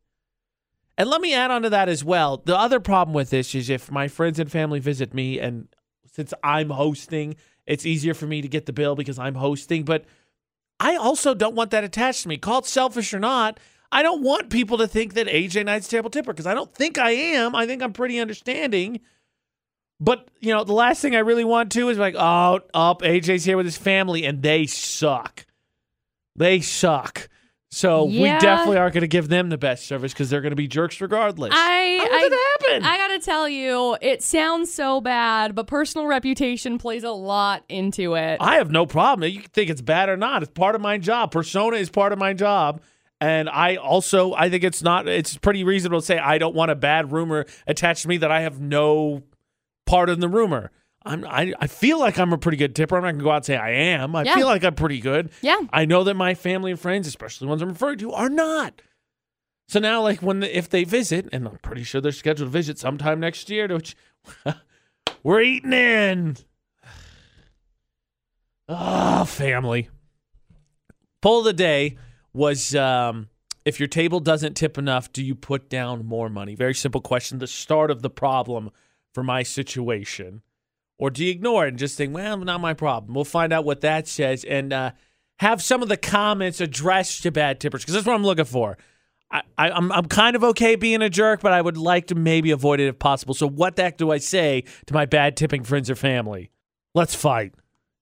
And 0.99 1.09
let 1.09 1.21
me 1.21 1.33
add 1.33 1.51
on 1.51 1.63
to 1.63 1.71
that 1.71 1.89
as 1.89 2.05
well. 2.05 2.43
The 2.45 2.59
other 2.59 2.81
problem 2.81 3.15
with 3.15 3.31
this 3.31 3.55
is 3.55 3.71
if 3.71 3.91
my 3.91 4.09
friends 4.09 4.39
and 4.39 4.51
family 4.51 4.81
visit 4.81 5.15
me, 5.15 5.39
and 5.39 5.69
since 6.13 6.35
I'm 6.43 6.71
hosting, 6.71 7.37
it's 7.67 7.87
easier 7.87 8.15
for 8.15 8.27
me 8.27 8.43
to 8.43 8.49
get 8.49 8.67
the 8.67 8.73
bill 8.73 8.95
because 8.95 9.19
I'm 9.19 9.37
hosting. 9.37 9.85
But 9.85 10.05
I 10.79 10.97
also 10.97 11.35
don't 11.35 11.55
want 11.55 11.71
that 11.71 11.85
attached 11.85 12.23
to 12.23 12.29
me. 12.29 12.37
Call 12.37 12.59
it 12.59 12.67
selfish 12.67 13.15
or 13.15 13.19
not, 13.19 13.59
I 13.93 14.03
don't 14.03 14.23
want 14.23 14.51
people 14.51 14.79
to 14.79 14.87
think 14.87 15.15
that 15.15 15.27
AJ 15.27 15.65
Knight's 15.67 15.89
a 15.89 15.91
terrible 15.91 16.11
tipper 16.11 16.33
because 16.33 16.47
I 16.47 16.55
don't 16.55 16.73
think 16.75 16.99
I 16.99 17.11
am. 17.11 17.55
I 17.57 17.67
think 17.67 17.83
I'm 17.83 17.93
pretty 17.93 18.21
understanding. 18.21 19.01
But 19.99 20.29
you 20.41 20.55
know, 20.55 20.65
the 20.65 20.73
last 20.73 21.03
thing 21.03 21.15
I 21.15 21.21
really 21.21 21.45
want 21.45 21.73
to 21.73 21.89
is 21.89 21.99
like, 21.99 22.15
oh, 22.17 22.61
oh 22.75 22.91
up, 22.91 23.03
AJ's 23.03 23.45
here 23.45 23.57
with 23.57 23.67
his 23.67 23.77
family, 23.77 24.25
and 24.25 24.43
they 24.43 24.67
suck. 24.67 25.45
They 26.37 26.61
suck. 26.61 27.29
So 27.73 28.05
we 28.05 28.25
definitely 28.25 28.79
aren't 28.79 28.95
going 28.95 29.03
to 29.03 29.09
give 29.09 29.29
them 29.29 29.49
the 29.49 29.59
best 29.59 29.87
service 29.87 30.13
because 30.13 30.29
they're 30.29 30.41
going 30.41 30.51
to 30.51 30.57
be 30.57 30.67
jerks 30.67 31.01
regardless. 31.01 31.53
I 31.55 31.99
How 32.01 32.09
does 32.09 32.23
I, 32.23 32.27
it 32.27 32.73
happen? 32.73 32.85
I 32.85 32.97
gotta 32.97 33.21
tell 33.21 33.49
you, 33.49 33.97
it 34.01 34.25
sounds 34.25 34.75
so 34.75 35.01
bad, 35.01 35.55
but 35.55 35.69
personal 35.69 36.09
reputation 36.09 36.79
plays 36.79 37.05
a 37.05 37.11
lot 37.11 37.63
into 37.69 38.17
it. 38.17 38.39
I 38.41 38.57
have 38.57 38.73
no 38.73 38.87
problem. 38.87 39.31
You 39.31 39.43
can 39.43 39.51
think 39.51 39.71
it's 39.71 39.83
bad 39.83 40.09
or 40.09 40.17
not. 40.17 40.43
It's 40.43 40.51
part 40.51 40.75
of 40.75 40.81
my 40.81 40.99
job. 40.99 41.31
Persona 41.31 41.77
is 41.77 41.91
part 41.91 42.13
of 42.13 42.19
my 42.19 42.33
job. 42.33 42.81
And 43.21 43.49
I 43.51 43.77
also 43.77 44.33
I 44.35 44.49
think 44.49 44.65
it's 44.65 44.83
not 44.83 45.07
it's 45.07 45.37
pretty 45.37 45.63
reasonable 45.65 46.01
to 46.01 46.07
say 46.07 46.19
I 46.19 46.39
don't 46.39 46.55
want 46.55 46.71
a 46.71 46.75
bad 46.75 47.13
rumor 47.13 47.45
attached 47.67 48.03
to 48.03 48.09
me 48.09 48.17
that 48.19 48.31
I 48.31 48.41
have 48.41 48.61
no 48.61 49.23
part 49.87 50.09
in 50.09 50.21
the 50.21 50.29
rumor. 50.29 50.71
I'm 51.05 51.25
I, 51.27 51.53
I 51.61 51.67
feel 51.67 51.99
like 51.99 52.19
I'm 52.19 52.33
a 52.33 52.39
pretty 52.39 52.57
good 52.57 52.75
tipper. 52.75 52.97
I'm 52.97 53.03
not 53.03 53.13
gonna 53.13 53.25
go 53.25 53.31
out 53.31 53.37
and 53.37 53.45
say 53.45 53.57
I 53.57 53.71
am. 53.71 54.17
I 54.17 54.23
Yeah. 54.23 54.35
feel 54.37 54.47
like 54.47 54.65
I'm 54.65 54.75
pretty 54.75 55.01
good. 55.01 55.31
yeah. 55.43 55.59
I 55.73 55.85
know 55.85 56.03
that 56.05 56.15
my 56.15 56.35
family 56.35 56.71
and 56.71 56.81
friends, 56.81 57.07
especially 57.07 57.47
ones 57.49 57.61
I'm 57.63 57.69
referring 57.71 57.99
to, 57.99 58.13
are 58.13 58.29
not. 58.31 58.81
So 59.69 59.79
now, 59.81 60.03
like 60.03 60.21
when 60.21 60.41
the, 60.41 60.57
if 60.59 60.69
they 60.69 60.85
visit, 60.85 61.29
and 61.33 61.47
I'm 61.47 61.59
pretty 61.59 61.85
sure 61.85 62.01
they're 62.01 62.11
scheduled 62.13 62.49
to 62.49 62.51
visit 62.51 62.79
sometime 62.79 63.21
next 63.21 63.49
year, 63.51 63.69
which 63.69 63.95
we're 65.23 65.43
eating 65.43 65.73
in. 65.75 66.37
Ah, 68.69 69.25
family. 69.25 69.89
Pull 71.23 71.43
the 71.43 71.53
day 71.53 71.97
was 72.33 72.75
um, 72.75 73.29
if 73.65 73.79
your 73.79 73.89
table 73.89 74.21
doesn't 74.21 74.55
tip 74.55 74.79
enough, 74.79 75.13
do 75.13 75.23
you 75.23 75.35
put 75.35 75.69
down 75.69 76.07
more 76.07 76.29
money? 76.29 76.55
Very 76.55 76.75
simple 76.75 77.01
question. 77.01 77.39
The 77.39 77.47
start 77.47 77.91
of 77.91 78.03
the 78.03 78.11
problem 78.11 78.71
for 79.13 79.23
my 79.23 79.43
situation. 79.43 80.43
Or 80.99 81.11
do 81.11 81.25
you 81.25 81.31
ignore 81.31 81.67
it 81.67 81.71
and 81.71 81.79
just 81.79 81.97
think, 81.97 82.15
well, 82.15 82.37
not 82.37 82.61
my 82.61 82.75
problem? 82.75 83.15
We'll 83.15 83.25
find 83.25 83.53
out 83.53 83.65
what 83.65 83.81
that 83.81 84.07
says 84.07 84.45
and 84.45 84.73
uh, 84.73 84.91
have 85.39 85.63
some 85.63 85.83
of 85.83 85.89
the 85.89 85.97
comments 85.97 86.61
addressed 86.61 87.23
to 87.23 87.31
bad 87.31 87.59
tippers 87.59 87.83
because 87.83 87.95
that's 87.95 88.07
what 88.07 88.15
I'm 88.15 88.25
looking 88.25 88.45
for. 88.45 88.77
I, 89.31 89.43
I, 89.57 89.71
I'm, 89.71 89.91
I'm 89.93 90.07
kind 90.07 90.37
of 90.37 90.45
okay 90.45 90.77
being 90.77 91.01
a 91.01 91.09
jerk, 91.09 91.41
but 91.41 91.53
I 91.53 91.63
would 91.63 91.79
like 91.79 92.09
to 92.09 92.15
maybe 92.15 92.51
avoid 92.51 92.81
it 92.81 92.89
if 92.89 92.99
possible. 92.99 93.33
So, 93.33 93.49
what 93.49 93.77
the 93.77 93.83
heck 93.83 93.97
do 93.97 94.11
I 94.11 94.19
say 94.19 94.65
to 94.87 94.95
my 94.95 95.07
bad 95.07 95.37
tipping 95.37 95.65
friends 95.65 95.89
or 95.89 95.95
family? 95.95 96.51
Let's 96.95 97.15
fight. 97.15 97.55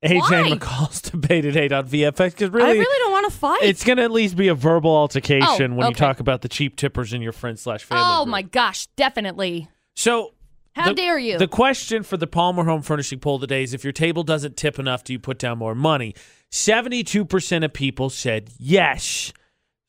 AJ 0.05 0.21
Why? 0.21 0.57
McCall's 0.57 1.01
debated 1.11 1.57
at 1.57 1.65
8 1.65 1.73
on 1.73 1.89
VFX 1.89 2.33
because 2.33 2.51
really, 2.51 2.71
I 2.71 2.73
really 2.73 3.08
to 3.29 3.37
fight. 3.37 3.61
it's 3.63 3.85
going 3.85 3.97
to 3.99 4.03
at 4.05 4.11
least 4.11 4.37
be 4.37 4.49
a 4.49 4.55
verbal 4.55 4.95
altercation 4.95 5.73
Oh, 5.73 5.75
when 5.77 5.89
you 5.89 5.95
talk 5.95 6.21
about 6.21 6.43
the 6.43 6.49
cheap 6.49 6.77
tippers 6.77 7.13
in 7.13 7.23
your 7.23 7.33
friend 7.33 7.59
slash 7.59 7.85
family. 7.85 8.05
oh 8.07 8.25
group. 8.25 8.31
my 8.33 8.43
gosh, 8.43 8.87
definitely. 8.97 9.69
So, 9.97 10.35
How 10.75 10.89
the- 10.89 10.95
dare 10.95 11.19
you? 11.19 11.39
The 11.39 11.49
question 11.49 12.03
for 12.03 12.17
the 12.17 12.27
Palmer 12.27 12.65
Home 12.65 12.83
Furnishing 12.83 13.19
poll 13.21 13.39
today 13.39 13.63
is 13.63 13.75
if 13.75 13.85
your 13.85 13.93
table 13.93 14.23
doesn't 14.23 14.57
tip 14.57 14.79
enough, 14.79 15.05
do 15.05 15.13
you 15.13 15.19
put 15.19 15.39
down 15.39 15.59
more 15.59 15.75
money? 15.75 16.15
72% 16.53 17.65
of 17.65 17.73
people 17.73 18.11
said 18.11 18.51
yes. 18.59 19.33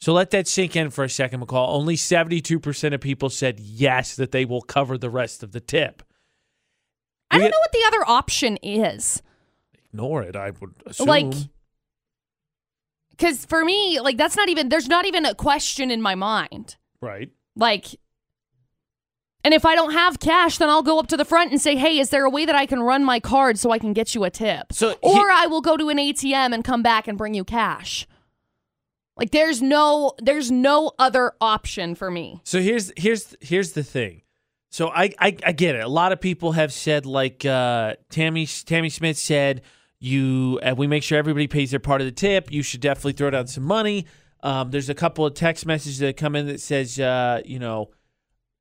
So 0.02 0.14
let 0.14 0.32
that 0.32 0.48
sink 0.48 0.76
in 0.76 0.90
for 0.92 1.04
a 1.04 1.10
second, 1.10 1.42
McCall. 1.46 1.70
Only 1.70 1.96
72% 1.96 2.94
of 2.94 3.02
people 3.02 3.30
said 3.30 3.60
yes, 3.60 4.16
that 4.16 4.32
they 4.32 4.46
will 4.46 4.62
cover 4.62 4.98
the 4.98 5.10
rest 5.10 5.44
of 5.44 5.52
the 5.52 5.60
tip. 5.60 6.04
I 7.32 7.38
don't 7.38 7.52
know 7.52 7.60
what 7.60 7.72
the 7.72 7.84
other 7.88 8.04
option 8.10 8.58
is. 8.64 9.22
Ignore 9.92 10.24
it, 10.24 10.36
I 10.36 10.52
would 10.52 10.72
assume. 10.86 11.08
Like, 11.08 11.34
Because 13.20 13.46
for 13.46 13.66
me, 13.66 14.00
like, 14.00 14.16
that's 14.18 14.38
not 14.38 14.48
even, 14.48 14.70
there's 14.70 14.88
not 14.88 15.06
even 15.06 15.26
a 15.26 15.36
question 15.36 15.92
in 15.92 16.02
my 16.02 16.16
mind. 16.16 16.78
right. 17.02 17.30
Like, 17.56 17.88
and 19.44 19.54
if 19.54 19.66
I 19.66 19.76
don't 19.76 19.92
have 19.92 20.20
cash, 20.20 20.58
then 20.58 20.70
I'll 20.70 20.82
go 20.84 20.98
up 21.00 21.08
to 21.08 21.18
the 21.18 21.26
front 21.26 21.52
and 21.52 21.60
say, 21.62 21.76
hey, 21.76 21.98
is 22.00 22.10
there 22.10 22.24
a 22.24 22.30
way 22.30 22.46
that 22.46 22.56
I 22.56 22.66
can 22.66 22.82
run 22.82 23.04
my 23.04 23.20
card 23.20 23.58
so 23.60 23.72
I 23.72 23.80
can 23.80 23.92
get 23.94 24.16
you 24.16 24.24
a 24.24 24.30
tip? 24.30 24.72
So 24.72 24.96
or 25.02 25.14
he- 25.14 25.24
I 25.34 25.48
will 25.48 25.62
go 25.62 25.76
to 25.76 25.90
an 25.90 25.98
ATM 25.98 26.54
and 26.54 26.64
come 26.64 26.82
back 26.82 27.08
and 27.08 27.18
bring 27.18 27.34
you 27.34 27.44
cash. 27.44 28.08
Like 29.18 29.32
there's 29.32 29.62
no 29.62 30.14
there's 30.20 30.50
no 30.52 30.94
other 30.98 31.34
option 31.42 31.96
for 31.96 32.10
me. 32.10 32.40
So 32.46 32.62
here's 32.62 32.94
here's 32.96 33.36
here's 33.42 33.74
the 33.74 33.84
thing. 33.84 34.22
So 34.72 34.88
I, 34.90 35.14
I 35.20 35.36
I 35.46 35.52
get 35.52 35.76
it. 35.76 35.84
A 35.84 35.90
lot 35.90 36.14
of 36.14 36.22
people 36.22 36.54
have 36.54 36.72
said 36.72 37.06
like 37.06 37.44
uh, 37.46 37.96
Tammy 38.10 38.46
Tammy 38.46 38.90
Smith 38.90 39.18
said 39.18 39.62
you 40.00 40.60
uh, 40.64 40.74
we 40.78 40.88
make 40.88 41.04
sure 41.04 41.18
everybody 41.18 41.48
pays 41.48 41.72
their 41.72 41.80
part 41.80 42.02
of 42.02 42.06
the 42.06 42.12
tip. 42.12 42.52
You 42.52 42.64
should 42.64 42.82
definitely 42.82 43.14
throw 43.14 43.30
down 43.30 43.48
some 43.48 43.64
money. 43.64 44.06
Um, 44.42 44.72
there's 44.72 44.90
a 44.90 44.96
couple 44.96 45.26
of 45.26 45.34
text 45.34 45.66
messages 45.66 46.00
that 46.00 46.16
come 46.16 46.36
in 46.36 46.48
that 46.48 46.62
says 46.62 47.00
uh, 47.00 47.42
you 47.46 47.60
know 47.60 47.90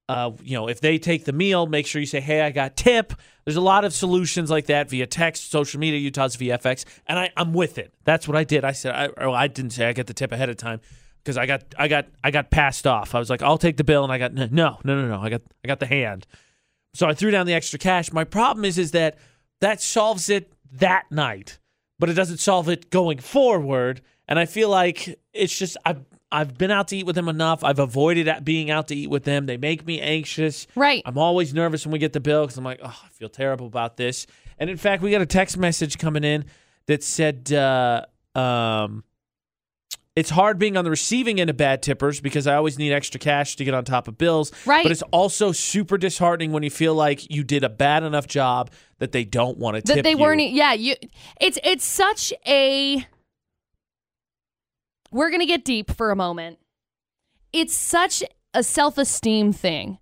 uh, 0.09 0.33
you 0.43 0.57
know 0.57 0.69
if 0.69 0.81
they 0.81 0.99
take 0.99 1.25
the 1.25 1.33
meal, 1.33 1.67
make 1.67 1.87
sure 1.87 2.01
you 2.01 2.07
say 2.07 2.21
hey 2.21 2.43
I 2.43 2.51
got 2.51 2.77
tip. 2.77 3.13
There's 3.45 3.57
a 3.57 3.63
lot 3.63 3.85
of 3.85 3.93
solutions 3.93 4.51
like 4.51 4.67
that 4.67 4.91
via 4.91 5.07
text, 5.07 5.51
social 5.51 5.81
media, 5.81 6.01
Utah's 6.01 6.37
VFX, 6.37 6.85
and 7.07 7.19
I 7.19 7.31
I'm 7.37 7.53
with 7.53 7.79
it. 7.79 7.95
That's 8.05 8.27
what 8.27 8.37
I 8.37 8.45
did. 8.45 8.65
I 8.65 8.73
said 8.73 8.95
I 8.95 9.07
or 9.07 9.31
I 9.31 9.47
didn't 9.47 9.73
say 9.73 9.87
I 9.87 9.93
get 9.93 10.07
the 10.07 10.15
tip 10.15 10.33
ahead 10.33 10.49
of 10.49 10.57
time 10.57 10.81
because 11.23 11.37
I 11.37 11.47
got 11.47 11.63
I 11.79 11.89
got 11.89 12.07
I 12.25 12.31
got 12.31 12.51
passed 12.51 12.87
off. 12.87 13.15
I 13.15 13.19
was 13.19 13.31
like, 13.31 13.43
I'll 13.43 13.59
take 13.59 13.77
the 13.77 13.85
bill, 13.85 14.03
and 14.03 14.13
I 14.13 14.19
got 14.19 14.33
no, 14.33 14.49
no, 14.51 14.79
no, 14.83 15.07
no. 15.07 15.21
I 15.21 15.29
got 15.29 15.43
I 15.65 15.69
got 15.69 15.79
the 15.79 15.87
hand. 15.87 16.27
So 16.95 17.07
I 17.07 17.15
threw 17.15 17.31
down 17.31 17.47
the 17.47 17.55
extra 17.55 17.79
cash. 17.79 18.13
My 18.13 18.25
problem 18.25 18.65
is 18.65 18.79
is 18.79 18.91
that 18.93 19.19
that 19.61 19.83
solves 19.83 20.31
it 20.31 20.53
that 20.73 21.11
night, 21.11 21.59
but 21.99 22.09
it 22.09 22.15
doesn't 22.15 22.39
solve 22.39 22.69
it 22.69 22.91
going 22.91 23.19
forward. 23.19 24.01
And 24.27 24.39
I 24.39 24.45
feel 24.45 24.69
like 24.69 25.19
it's 25.33 25.57
just 25.57 25.77
I've 25.85 26.05
I've 26.31 26.59
been 26.59 26.71
out 26.71 26.89
to 26.89 26.97
eat 26.97 27.07
with 27.07 27.15
them 27.15 27.29
enough. 27.29 27.65
I've 27.65 27.79
avoided 27.79 28.45
being 28.45 28.71
out 28.71 28.89
to 28.89 28.95
eat 28.95 29.09
with 29.09 29.25
them. 29.25 29.47
They 29.47 29.57
make 29.57 29.87
me 29.87 30.01
anxious. 30.01 30.67
Right. 30.75 31.03
I'm 31.07 31.17
always 31.17 31.55
nervous 31.55 31.87
when 31.87 31.93
we 31.93 31.99
get 31.99 32.13
the 32.13 32.21
bill 32.21 32.43
because 32.45 32.59
I'm 32.59 32.65
like, 32.65 32.81
oh, 32.83 33.01
I 33.05 33.09
feel 33.09 33.31
terrible 33.31 33.67
about 33.67 33.97
this. 33.97 34.27
And 34.59 34.69
in 34.69 34.77
fact, 34.77 35.03
we 35.03 35.11
got 35.11 35.23
a 35.23 35.27
text 35.27 35.57
message 35.57 35.97
coming 35.99 36.25
in 36.25 36.45
that 36.87 37.03
said, 37.03 37.51
uh, 37.53 38.05
um, 38.35 39.05
it's 40.19 40.31
hard 40.31 40.59
being 40.59 40.77
on 40.77 40.83
the 40.83 40.91
receiving 40.91 41.41
end 41.41 41.49
of 41.49 41.57
bad 41.57 41.81
tippers 41.81 42.21
because 42.21 42.49
I 42.49 42.57
always 42.57 42.77
need 42.77 42.93
extra 42.93 43.21
cash 43.21 43.55
to 43.55 43.65
get 43.65 43.73
on 43.73 43.85
top 43.85 44.09
of 44.09 44.19
bills. 44.19 44.51
Right. 44.67 44.83
But 44.83 44.91
it's 44.91 45.03
also 45.13 45.53
super 45.53 45.97
disheartening 45.97 46.51
when 46.51 46.65
you 46.65 46.71
feel 46.71 46.97
like 46.97 47.31
you 47.31 47.45
did 47.45 47.63
a 47.63 47.69
bad 47.69 48.03
enough 48.03 48.27
job 48.27 48.73
that 48.99 49.13
they 49.13 49.25
don't 49.25 49.59
want 49.59 49.77
to 49.77 49.83
that 49.83 49.95
tip 49.95 50.03
they 50.03 50.11
you. 50.11 50.19
weren't 50.19 50.41
yeah 50.41 50.73
you 50.73 50.97
it's 51.41 51.57
it's 51.63 51.85
such 51.85 52.33
a 52.49 53.07
we're 55.13 55.31
gonna 55.31 55.47
get 55.47 55.65
deep 55.65 55.93
for 55.93 56.11
a 56.11 56.17
moment 56.17 56.59
it's 57.53 57.77
such 57.77 58.25
a 58.55 58.65
self-esteem 58.65 59.53
thing 59.53 59.99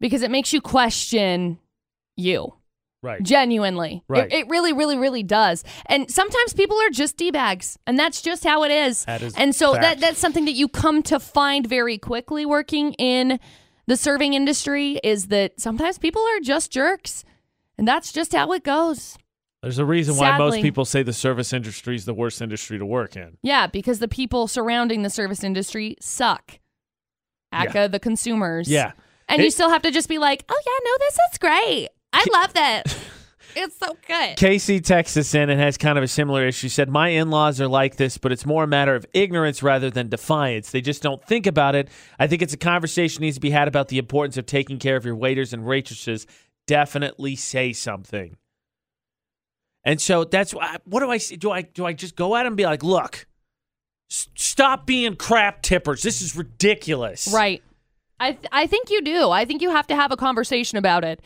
because 0.00 0.22
it 0.22 0.30
makes 0.32 0.52
you 0.52 0.60
question 0.60 1.60
you 2.16 2.52
right. 3.06 3.22
genuinely 3.22 4.02
Right. 4.08 4.30
it, 4.30 4.40
it 4.40 4.48
really 4.48 4.72
really 4.72 4.96
really 4.98 5.22
does 5.22 5.64
and 5.86 6.10
sometimes 6.10 6.52
people 6.52 6.76
are 6.78 6.90
just 6.90 7.16
d-bags 7.16 7.78
and 7.86 7.98
that's 7.98 8.20
just 8.20 8.44
how 8.44 8.64
it 8.64 8.70
is 8.70 9.04
That 9.06 9.22
is 9.22 9.34
and 9.36 9.54
so 9.54 9.72
that 9.72 10.00
that's 10.00 10.18
something 10.18 10.44
that 10.44 10.52
you 10.52 10.68
come 10.68 11.02
to 11.04 11.18
find 11.20 11.66
very 11.66 11.96
quickly 11.98 12.44
working 12.44 12.92
in 12.94 13.38
the 13.86 13.96
serving 13.96 14.34
industry 14.34 15.00
is 15.04 15.28
that 15.28 15.60
sometimes 15.60 15.98
people 15.98 16.22
are 16.22 16.40
just 16.40 16.72
jerks 16.72 17.24
and 17.78 17.86
that's 17.86 18.12
just 18.12 18.34
how 18.34 18.52
it 18.52 18.64
goes 18.64 19.16
There's 19.62 19.78
a 19.78 19.84
reason 19.86 20.16
why 20.16 20.36
most 20.36 20.60
people 20.60 20.84
say 20.84 21.02
the 21.02 21.12
service 21.12 21.52
industry 21.52 21.94
is 21.94 22.04
the 22.04 22.14
worst 22.14 22.42
industry 22.42 22.78
to 22.78 22.86
work 22.86 23.16
in. 23.16 23.36
Yeah, 23.42 23.66
because 23.66 23.98
the 23.98 24.08
people 24.08 24.46
surrounding 24.48 25.02
the 25.02 25.10
service 25.10 25.42
industry 25.42 25.96
suck. 26.00 26.60
Aka 27.52 27.88
the 27.88 27.98
consumers. 27.98 28.68
Yeah. 28.68 28.92
And 29.28 29.42
you 29.42 29.50
still 29.50 29.70
have 29.70 29.82
to 29.82 29.90
just 29.90 30.08
be 30.08 30.18
like, 30.18 30.44
oh, 30.48 30.62
yeah, 30.66 30.78
no, 30.84 30.92
this 31.00 31.18
is 31.32 31.38
great. 31.38 31.88
I 32.16 32.24
love 32.32 32.52
that. 32.54 32.96
it's 33.56 33.78
so 33.78 33.96
good. 34.06 34.36
Casey 34.36 34.80
texts 34.80 35.16
us 35.16 35.34
in 35.34 35.50
and 35.50 35.60
has 35.60 35.76
kind 35.76 35.98
of 35.98 36.04
a 36.04 36.08
similar 36.08 36.46
issue. 36.46 36.66
She 36.66 36.68
said, 36.68 36.88
My 36.88 37.08
in 37.08 37.30
laws 37.30 37.60
are 37.60 37.68
like 37.68 37.96
this, 37.96 38.18
but 38.18 38.32
it's 38.32 38.46
more 38.46 38.64
a 38.64 38.66
matter 38.66 38.94
of 38.94 39.06
ignorance 39.12 39.62
rather 39.62 39.90
than 39.90 40.08
defiance. 40.08 40.70
They 40.70 40.80
just 40.80 41.02
don't 41.02 41.24
think 41.24 41.46
about 41.46 41.74
it. 41.74 41.88
I 42.18 42.26
think 42.26 42.42
it's 42.42 42.54
a 42.54 42.58
conversation 42.58 43.22
needs 43.22 43.36
to 43.36 43.40
be 43.40 43.50
had 43.50 43.68
about 43.68 43.88
the 43.88 43.98
importance 43.98 44.36
of 44.36 44.46
taking 44.46 44.78
care 44.78 44.96
of 44.96 45.04
your 45.04 45.16
waiters 45.16 45.52
and 45.52 45.64
waitresses. 45.64 46.26
Definitely 46.66 47.36
say 47.36 47.72
something. 47.72 48.36
And 49.84 50.00
so 50.00 50.24
that's 50.24 50.52
why. 50.52 50.76
What 50.84 51.00
do 51.00 51.10
I? 51.10 51.18
Do 51.18 51.52
I 51.52 51.62
do 51.62 51.86
I 51.86 51.92
just 51.92 52.16
go 52.16 52.34
at 52.34 52.40
him 52.40 52.48
and 52.48 52.56
be 52.56 52.64
like, 52.64 52.82
"Look, 52.82 53.28
s- 54.10 54.26
stop 54.34 54.84
being 54.84 55.14
crap 55.14 55.62
tippers. 55.62 56.02
This 56.02 56.20
is 56.20 56.34
ridiculous." 56.34 57.28
Right. 57.32 57.62
I, 58.18 58.32
th- 58.32 58.46
I 58.50 58.66
think 58.66 58.90
you 58.90 59.02
do. 59.02 59.30
I 59.30 59.44
think 59.44 59.62
you 59.62 59.70
have 59.70 59.86
to 59.88 59.94
have 59.94 60.10
a 60.10 60.16
conversation 60.16 60.76
about 60.78 61.04
it. 61.04 61.20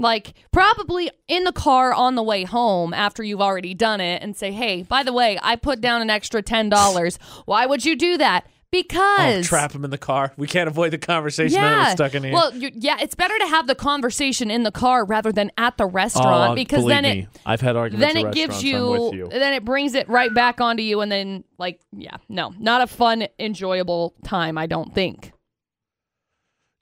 Like, 0.00 0.34
probably 0.50 1.10
in 1.28 1.44
the 1.44 1.52
car 1.52 1.92
on 1.92 2.14
the 2.14 2.22
way 2.22 2.44
home 2.44 2.94
after 2.94 3.22
you've 3.22 3.40
already 3.40 3.74
done 3.74 4.00
it 4.00 4.22
and 4.22 4.36
say, 4.36 4.50
hey, 4.50 4.82
by 4.82 5.02
the 5.02 5.12
way, 5.12 5.38
I 5.42 5.56
put 5.56 5.80
down 5.80 6.02
an 6.02 6.10
extra 6.10 6.42
$10. 6.42 7.18
Why 7.44 7.66
would 7.66 7.84
you 7.84 7.96
do 7.96 8.16
that? 8.16 8.44
Oh, 8.46 8.70
Because. 8.70 9.46
trap 9.46 9.72
him 9.72 9.84
in 9.84 9.90
the 9.90 9.98
car. 9.98 10.32
We 10.36 10.46
can't 10.46 10.68
avoid 10.68 10.92
the 10.92 10.98
conversation. 10.98 11.60
Yeah. 11.60 11.88
We're 11.88 11.92
stuck 11.92 12.14
in 12.14 12.22
here. 12.22 12.32
Well, 12.32 12.54
you, 12.54 12.70
yeah, 12.72 12.98
it's 13.00 13.16
better 13.16 13.36
to 13.40 13.46
have 13.48 13.66
the 13.66 13.74
conversation 13.74 14.50
in 14.50 14.62
the 14.62 14.70
car 14.70 15.04
rather 15.04 15.32
than 15.32 15.50
at 15.58 15.76
the 15.76 15.84
oh, 15.84 15.90
restaurant 15.90 16.54
because 16.54 16.86
then 16.86 17.02
me, 17.02 17.10
it 17.10 17.28
I've 17.44 17.60
had 17.60 17.76
arguments. 17.76 18.14
then 18.14 18.26
it 18.26 18.32
gives 18.32 18.54
with 18.54 18.62
you. 18.64 19.28
then 19.28 19.54
it 19.54 19.64
brings 19.64 19.94
it 19.94 20.08
right 20.08 20.32
back 20.32 20.60
onto 20.60 20.84
you 20.84 21.00
and 21.00 21.10
then 21.10 21.42
like 21.58 21.80
yeah, 21.92 22.16
no, 22.28 22.54
not 22.58 22.80
a 22.80 22.86
fun 22.86 23.26
enjoyable 23.40 24.14
time, 24.22 24.56
I 24.56 24.66
don't 24.66 24.94
think. 24.94 25.32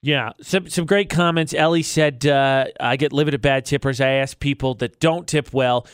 Yeah, 0.01 0.31
some 0.41 0.69
some 0.69 0.85
great 0.85 1.09
comments. 1.09 1.53
Ellie 1.53 1.83
said, 1.83 2.25
uh, 2.25 2.65
"I 2.79 2.95
get 2.95 3.11
livid 3.11 3.33
at 3.33 3.41
bad 3.41 3.65
tippers. 3.65 3.99
I 3.99 4.11
ask 4.11 4.39
people 4.39 4.75
that 4.75 4.99
don't 4.99 5.27
tip 5.27 5.51
well, 5.53 5.85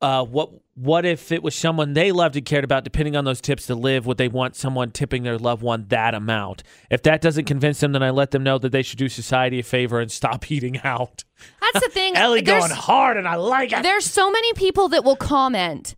uh, 0.00 0.24
what 0.24 0.50
what 0.74 1.04
if 1.06 1.30
it 1.30 1.44
was 1.44 1.54
someone 1.54 1.92
they 1.92 2.10
loved 2.10 2.34
and 2.34 2.44
cared 2.44 2.64
about? 2.64 2.82
Depending 2.82 3.14
on 3.14 3.24
those 3.24 3.40
tips 3.40 3.66
to 3.66 3.76
live, 3.76 4.04
would 4.06 4.16
they 4.16 4.26
want 4.26 4.56
someone 4.56 4.90
tipping 4.90 5.22
their 5.22 5.38
loved 5.38 5.62
one 5.62 5.86
that 5.90 6.12
amount? 6.14 6.64
If 6.90 7.04
that 7.04 7.20
doesn't 7.20 7.44
convince 7.44 7.78
them, 7.78 7.92
then 7.92 8.02
I 8.02 8.10
let 8.10 8.32
them 8.32 8.42
know 8.42 8.58
that 8.58 8.72
they 8.72 8.82
should 8.82 8.98
do 8.98 9.08
society 9.08 9.60
a 9.60 9.62
favor 9.62 10.00
and 10.00 10.10
stop 10.10 10.50
eating 10.50 10.80
out." 10.82 11.22
That's 11.60 11.86
the 11.86 11.90
thing. 11.92 12.16
Ellie 12.16 12.40
There's- 12.40 12.66
going 12.66 12.76
hard, 12.76 13.16
and 13.16 13.28
I 13.28 13.36
like 13.36 13.72
it. 13.72 13.84
There's 13.84 14.06
so 14.06 14.28
many 14.28 14.52
people 14.54 14.88
that 14.88 15.04
will 15.04 15.16
comment. 15.16 15.94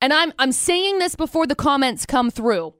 And 0.00 0.14
I'm 0.14 0.32
I'm 0.38 0.52
saying 0.52 0.98
this 0.98 1.14
before 1.14 1.46
the 1.46 1.54
comments 1.54 2.06
come 2.06 2.30
through. 2.30 2.72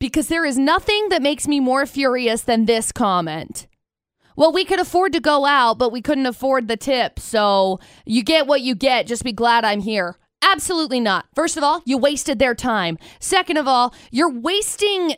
Because 0.00 0.28
there 0.28 0.44
is 0.44 0.56
nothing 0.56 1.08
that 1.08 1.22
makes 1.22 1.48
me 1.48 1.60
more 1.60 1.86
furious 1.86 2.42
than 2.42 2.66
this 2.66 2.92
comment. 2.92 3.66
Well, 4.36 4.52
we 4.52 4.64
could 4.64 4.78
afford 4.78 5.12
to 5.14 5.20
go 5.20 5.46
out, 5.46 5.78
but 5.78 5.90
we 5.90 6.00
couldn't 6.00 6.26
afford 6.26 6.68
the 6.68 6.76
tip. 6.76 7.18
So 7.18 7.80
you 8.06 8.22
get 8.22 8.46
what 8.46 8.60
you 8.60 8.76
get. 8.76 9.08
Just 9.08 9.24
be 9.24 9.32
glad 9.32 9.64
I'm 9.64 9.80
here. 9.80 10.16
Absolutely 10.40 11.00
not. 11.00 11.26
First 11.34 11.56
of 11.56 11.64
all, 11.64 11.82
you 11.84 11.98
wasted 11.98 12.38
their 12.38 12.54
time. 12.54 12.98
Second 13.18 13.56
of 13.56 13.66
all, 13.66 13.92
you're 14.12 14.30
wasting 14.30 15.16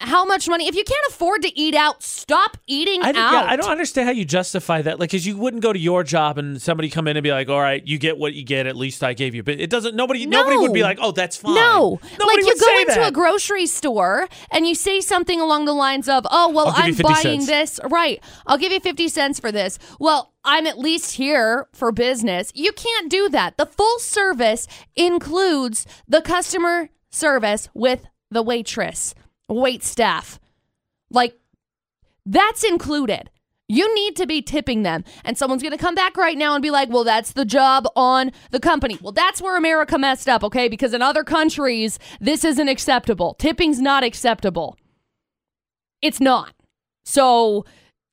how 0.00 0.24
much 0.24 0.48
money? 0.48 0.68
If 0.68 0.76
you 0.76 0.84
can't 0.84 1.04
afford 1.08 1.42
to 1.42 1.58
eat 1.58 1.74
out, 1.74 2.02
stop 2.02 2.56
eating 2.66 3.02
I, 3.02 3.08
out. 3.08 3.14
yeah, 3.14 3.44
I 3.48 3.56
don't 3.56 3.70
understand 3.70 4.06
how 4.06 4.12
you 4.12 4.24
justify 4.24 4.80
that. 4.82 5.00
Like, 5.00 5.10
because 5.10 5.26
you 5.26 5.36
wouldn't 5.36 5.62
go 5.62 5.72
to 5.72 5.78
your 5.78 6.04
job 6.04 6.38
and 6.38 6.62
somebody 6.62 6.88
come 6.88 7.08
in 7.08 7.16
and 7.16 7.24
be 7.24 7.32
like, 7.32 7.48
"All 7.48 7.60
right, 7.60 7.84
you 7.86 7.98
get 7.98 8.16
what 8.16 8.34
you 8.34 8.44
get. 8.44 8.66
At 8.66 8.76
least 8.76 9.02
I 9.02 9.12
gave 9.12 9.34
you." 9.34 9.42
But 9.42 9.60
it 9.60 9.70
doesn't. 9.70 9.96
Nobody. 9.96 10.24
Nobody 10.26 10.56
would 10.56 10.72
be 10.72 10.82
like, 10.82 10.98
"Oh, 11.00 11.10
that's 11.10 11.36
fine." 11.36 11.54
No, 11.54 12.00
Nobody 12.18 12.44
like 12.44 12.54
you 12.54 12.60
go 12.60 12.78
into 12.80 12.94
that. 12.94 13.08
a 13.08 13.12
grocery 13.12 13.66
store 13.66 14.28
and 14.52 14.66
you 14.66 14.74
say 14.74 15.00
something 15.00 15.40
along 15.40 15.64
the 15.64 15.72
lines 15.74 16.08
of, 16.08 16.26
"Oh, 16.30 16.50
well, 16.50 16.68
I'll 16.68 16.86
give 16.86 16.98
you 17.00 17.04
I'm 17.06 17.14
buying 17.14 17.40
cents." 17.40 17.76
this, 17.78 17.80
right? 17.90 18.22
I'll 18.46 18.58
give 18.58 18.72
you 18.72 18.80
fifty 18.80 19.08
cents 19.08 19.40
for 19.40 19.50
this." 19.50 19.78
Well, 19.98 20.32
I'm 20.44 20.66
at 20.66 20.78
least 20.78 21.16
here 21.16 21.66
for 21.72 21.90
business. 21.92 22.52
You 22.54 22.72
can't 22.72 23.10
do 23.10 23.28
that. 23.30 23.56
The 23.56 23.66
full 23.66 23.98
service 23.98 24.68
includes 24.94 25.86
the 26.06 26.20
customer 26.22 26.88
service 27.10 27.68
with 27.74 28.04
the 28.30 28.42
waitress, 28.42 29.14
wait 29.48 29.82
staff, 29.82 30.38
like 31.10 31.38
that's 32.24 32.64
included. 32.64 33.30
You 33.70 33.94
need 33.94 34.16
to 34.16 34.26
be 34.26 34.40
tipping 34.40 34.82
them. 34.82 35.04
And 35.24 35.36
someone's 35.36 35.62
going 35.62 35.76
to 35.76 35.78
come 35.78 35.94
back 35.94 36.16
right 36.16 36.38
now 36.38 36.54
and 36.54 36.62
be 36.62 36.70
like, 36.70 36.88
well, 36.88 37.04
that's 37.04 37.32
the 37.32 37.44
job 37.44 37.86
on 37.94 38.32
the 38.50 38.60
company. 38.60 38.98
Well, 39.02 39.12
that's 39.12 39.42
where 39.42 39.58
America 39.58 39.98
messed 39.98 40.26
up, 40.26 40.42
okay? 40.42 40.68
Because 40.68 40.94
in 40.94 41.02
other 41.02 41.22
countries, 41.22 41.98
this 42.18 42.44
isn't 42.44 42.68
acceptable. 42.68 43.34
Tipping's 43.34 43.80
not 43.80 44.04
acceptable. 44.04 44.78
It's 46.00 46.20
not. 46.20 46.54
So 47.04 47.66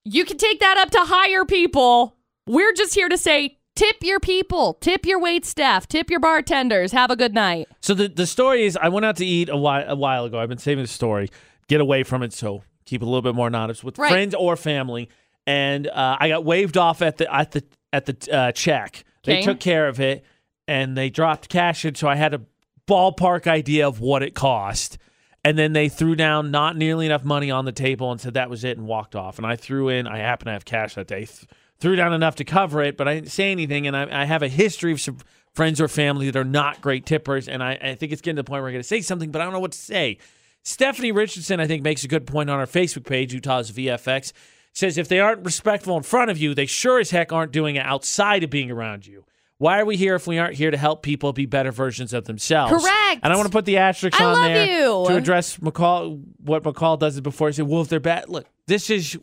you 0.04 0.26
can 0.26 0.38
take 0.38 0.60
that 0.60 0.78
up 0.78 0.92
to 0.92 1.00
higher 1.00 1.46
people. 1.46 2.18
We're 2.48 2.74
just 2.74 2.94
here 2.94 3.10
to 3.10 3.18
say, 3.18 3.58
tip 3.76 3.98
your 4.02 4.20
people, 4.20 4.76
tip 4.82 5.06
your 5.06 5.20
wait 5.20 5.46
staff, 5.46 5.88
tip 5.88 6.10
your 6.10 6.20
bartenders. 6.20 6.92
Have 6.92 7.12
a 7.12 7.16
good 7.16 7.34
night. 7.34 7.68
So 7.82 7.94
the 7.94 8.08
the 8.08 8.26
story 8.28 8.66
is, 8.66 8.78
I 8.78 8.90
went 8.90 9.06
out 9.06 9.18
to 9.18 9.26
eat 9.26 9.50
a 9.50 9.58
while 9.58 9.86
a 9.88 9.96
while 9.96 10.26
ago. 10.26 10.40
I've 10.40 10.50
been 10.50 10.58
saving 10.58 10.84
the 10.84 10.88
story, 10.90 11.30
get 11.68 11.82
away 11.82 12.04
from 12.04 12.24
it, 12.24 12.34
so 12.34 12.64
keep 12.86 13.02
it 13.02 13.06
a 13.06 13.08
little 13.08 13.22
bit 13.22 13.36
more 13.36 13.48
anonymous 13.48 13.84
with 13.84 13.98
Right. 13.98 14.12
friends 14.12 14.34
or 14.36 14.56
family. 14.56 15.10
And 15.48 15.88
uh, 15.88 16.18
I 16.20 16.30
got 16.30 16.44
waved 16.46 16.78
off 16.78 17.02
at 17.02 17.18
the 17.18 17.34
at 17.34 17.52
the 17.52 17.64
at 17.94 18.06
the 18.06 18.34
uh, 18.36 18.52
check. 18.52 19.04
They 19.24 19.42
took 19.42 19.60
care 19.60 19.88
of 19.88 20.00
it, 20.00 20.24
and 20.68 20.96
they 20.96 21.10
dropped 21.10 21.50
cash 21.50 21.84
in, 21.86 21.96
so 21.96 22.08
I 22.08 22.16
had 22.16 22.34
a 22.36 22.42
ballpark 22.88 23.48
idea 23.48 23.88
of 23.88 24.00
what 24.00 24.22
it 24.22 24.36
cost. 24.36 24.98
And 25.44 25.58
then 25.60 25.74
they 25.74 25.90
threw 25.90 26.16
down 26.16 26.50
not 26.50 26.76
nearly 26.76 27.06
enough 27.06 27.24
money 27.24 27.52
on 27.52 27.66
the 27.66 27.72
table 27.72 28.12
and 28.12 28.20
said 28.20 28.34
that 28.34 28.50
was 28.50 28.64
it 28.64 28.78
and 28.78 28.88
walked 28.88 29.16
off. 29.16 29.38
And 29.38 29.46
I 29.46 29.56
threw 29.56 29.90
in, 29.90 30.08
I 30.08 30.18
happen 30.18 30.48
to 30.48 30.52
have 30.54 30.66
cash 30.66 30.96
that 30.96 31.08
day, 31.08 31.26
th- 31.26 31.46
threw 31.80 31.96
down 31.96 32.14
enough 32.14 32.36
to 32.36 32.44
cover 32.44 32.82
it, 32.82 32.98
but 32.98 33.08
I 33.08 33.16
didn't 33.16 33.32
say 33.32 33.52
anything. 33.52 33.88
And 33.88 33.96
I, 33.96 34.22
I 34.22 34.26
have 34.26 34.44
a 34.44 34.48
history 34.48 34.92
of 34.92 35.02
some 35.02 35.18
friends 35.54 35.80
or 35.80 35.88
family 35.88 36.30
that 36.30 36.40
are 36.40 36.44
not 36.44 36.82
great 36.82 37.06
tippers. 37.06 37.48
And 37.48 37.64
I, 37.64 37.78
I 37.82 37.96
think 37.96 38.12
it's 38.12 38.22
getting 38.22 38.36
to 38.36 38.44
the 38.44 38.48
point 38.48 38.62
where 38.62 38.70
I'm 38.70 38.74
going 38.74 38.82
to 38.84 38.88
say 38.88 39.02
something, 39.02 39.32
but 39.32 39.42
I 39.42 39.46
don't 39.46 39.54
know 39.54 39.60
what 39.60 39.72
to 39.72 39.78
say. 39.78 40.18
Stephanie 40.64 41.12
Richardson, 41.12 41.60
I 41.60 41.68
think, 41.68 41.84
makes 41.84 42.04
a 42.04 42.08
good 42.08 42.26
point 42.26 42.50
on 42.50 42.60
our 42.60 42.66
Facebook 42.66 43.06
page, 43.06 43.34
Utah's 43.34 43.72
VFX. 43.72 44.34
Says 44.74 44.98
if 44.98 45.08
they 45.08 45.22
aren't 45.22 45.46
respectful 45.46 45.96
in 45.96 46.04
front 46.04 46.30
of 46.30 46.38
you, 46.38 46.54
they 46.54 46.66
sure 46.66 47.00
as 47.00 47.12
heck 47.12 47.32
aren't 47.32 47.54
doing 47.54 47.78
it 47.78 47.86
outside 47.86 48.44
of 48.44 48.50
being 48.50 48.70
around 48.70 49.08
you. 49.08 49.24
Why 49.58 49.80
are 49.80 49.86
we 49.86 49.96
here 49.96 50.16
if 50.16 50.28
we 50.28 50.38
aren't 50.38 50.56
here 50.56 50.70
to 50.70 50.76
help 50.76 51.02
people 51.02 51.32
be 51.32 51.46
better 51.46 51.72
versions 51.72 52.12
of 52.14 52.26
themselves? 52.26 52.74
Correct. 52.74 53.22
And 53.24 53.32
I 53.32 53.38
want 53.38 53.48
to 53.48 53.52
put 53.52 53.64
the 53.64 53.78
asterisk 53.78 54.20
I 54.20 54.26
on 54.26 54.42
there 54.42 54.66
you. 54.66 55.06
to 55.08 55.16
address 55.16 55.58
McCall. 55.58 56.22
What 56.44 56.64
McCall 56.64 57.00
does 57.00 57.16
is 57.16 57.22
before 57.22 57.48
he 57.48 57.54
said, 57.54 57.68
"Well, 57.68 57.82
if 57.82 57.88
they're 57.88 58.02
bad, 58.02 58.28
look, 58.28 58.48
this 58.68 58.90
is." 58.90 59.18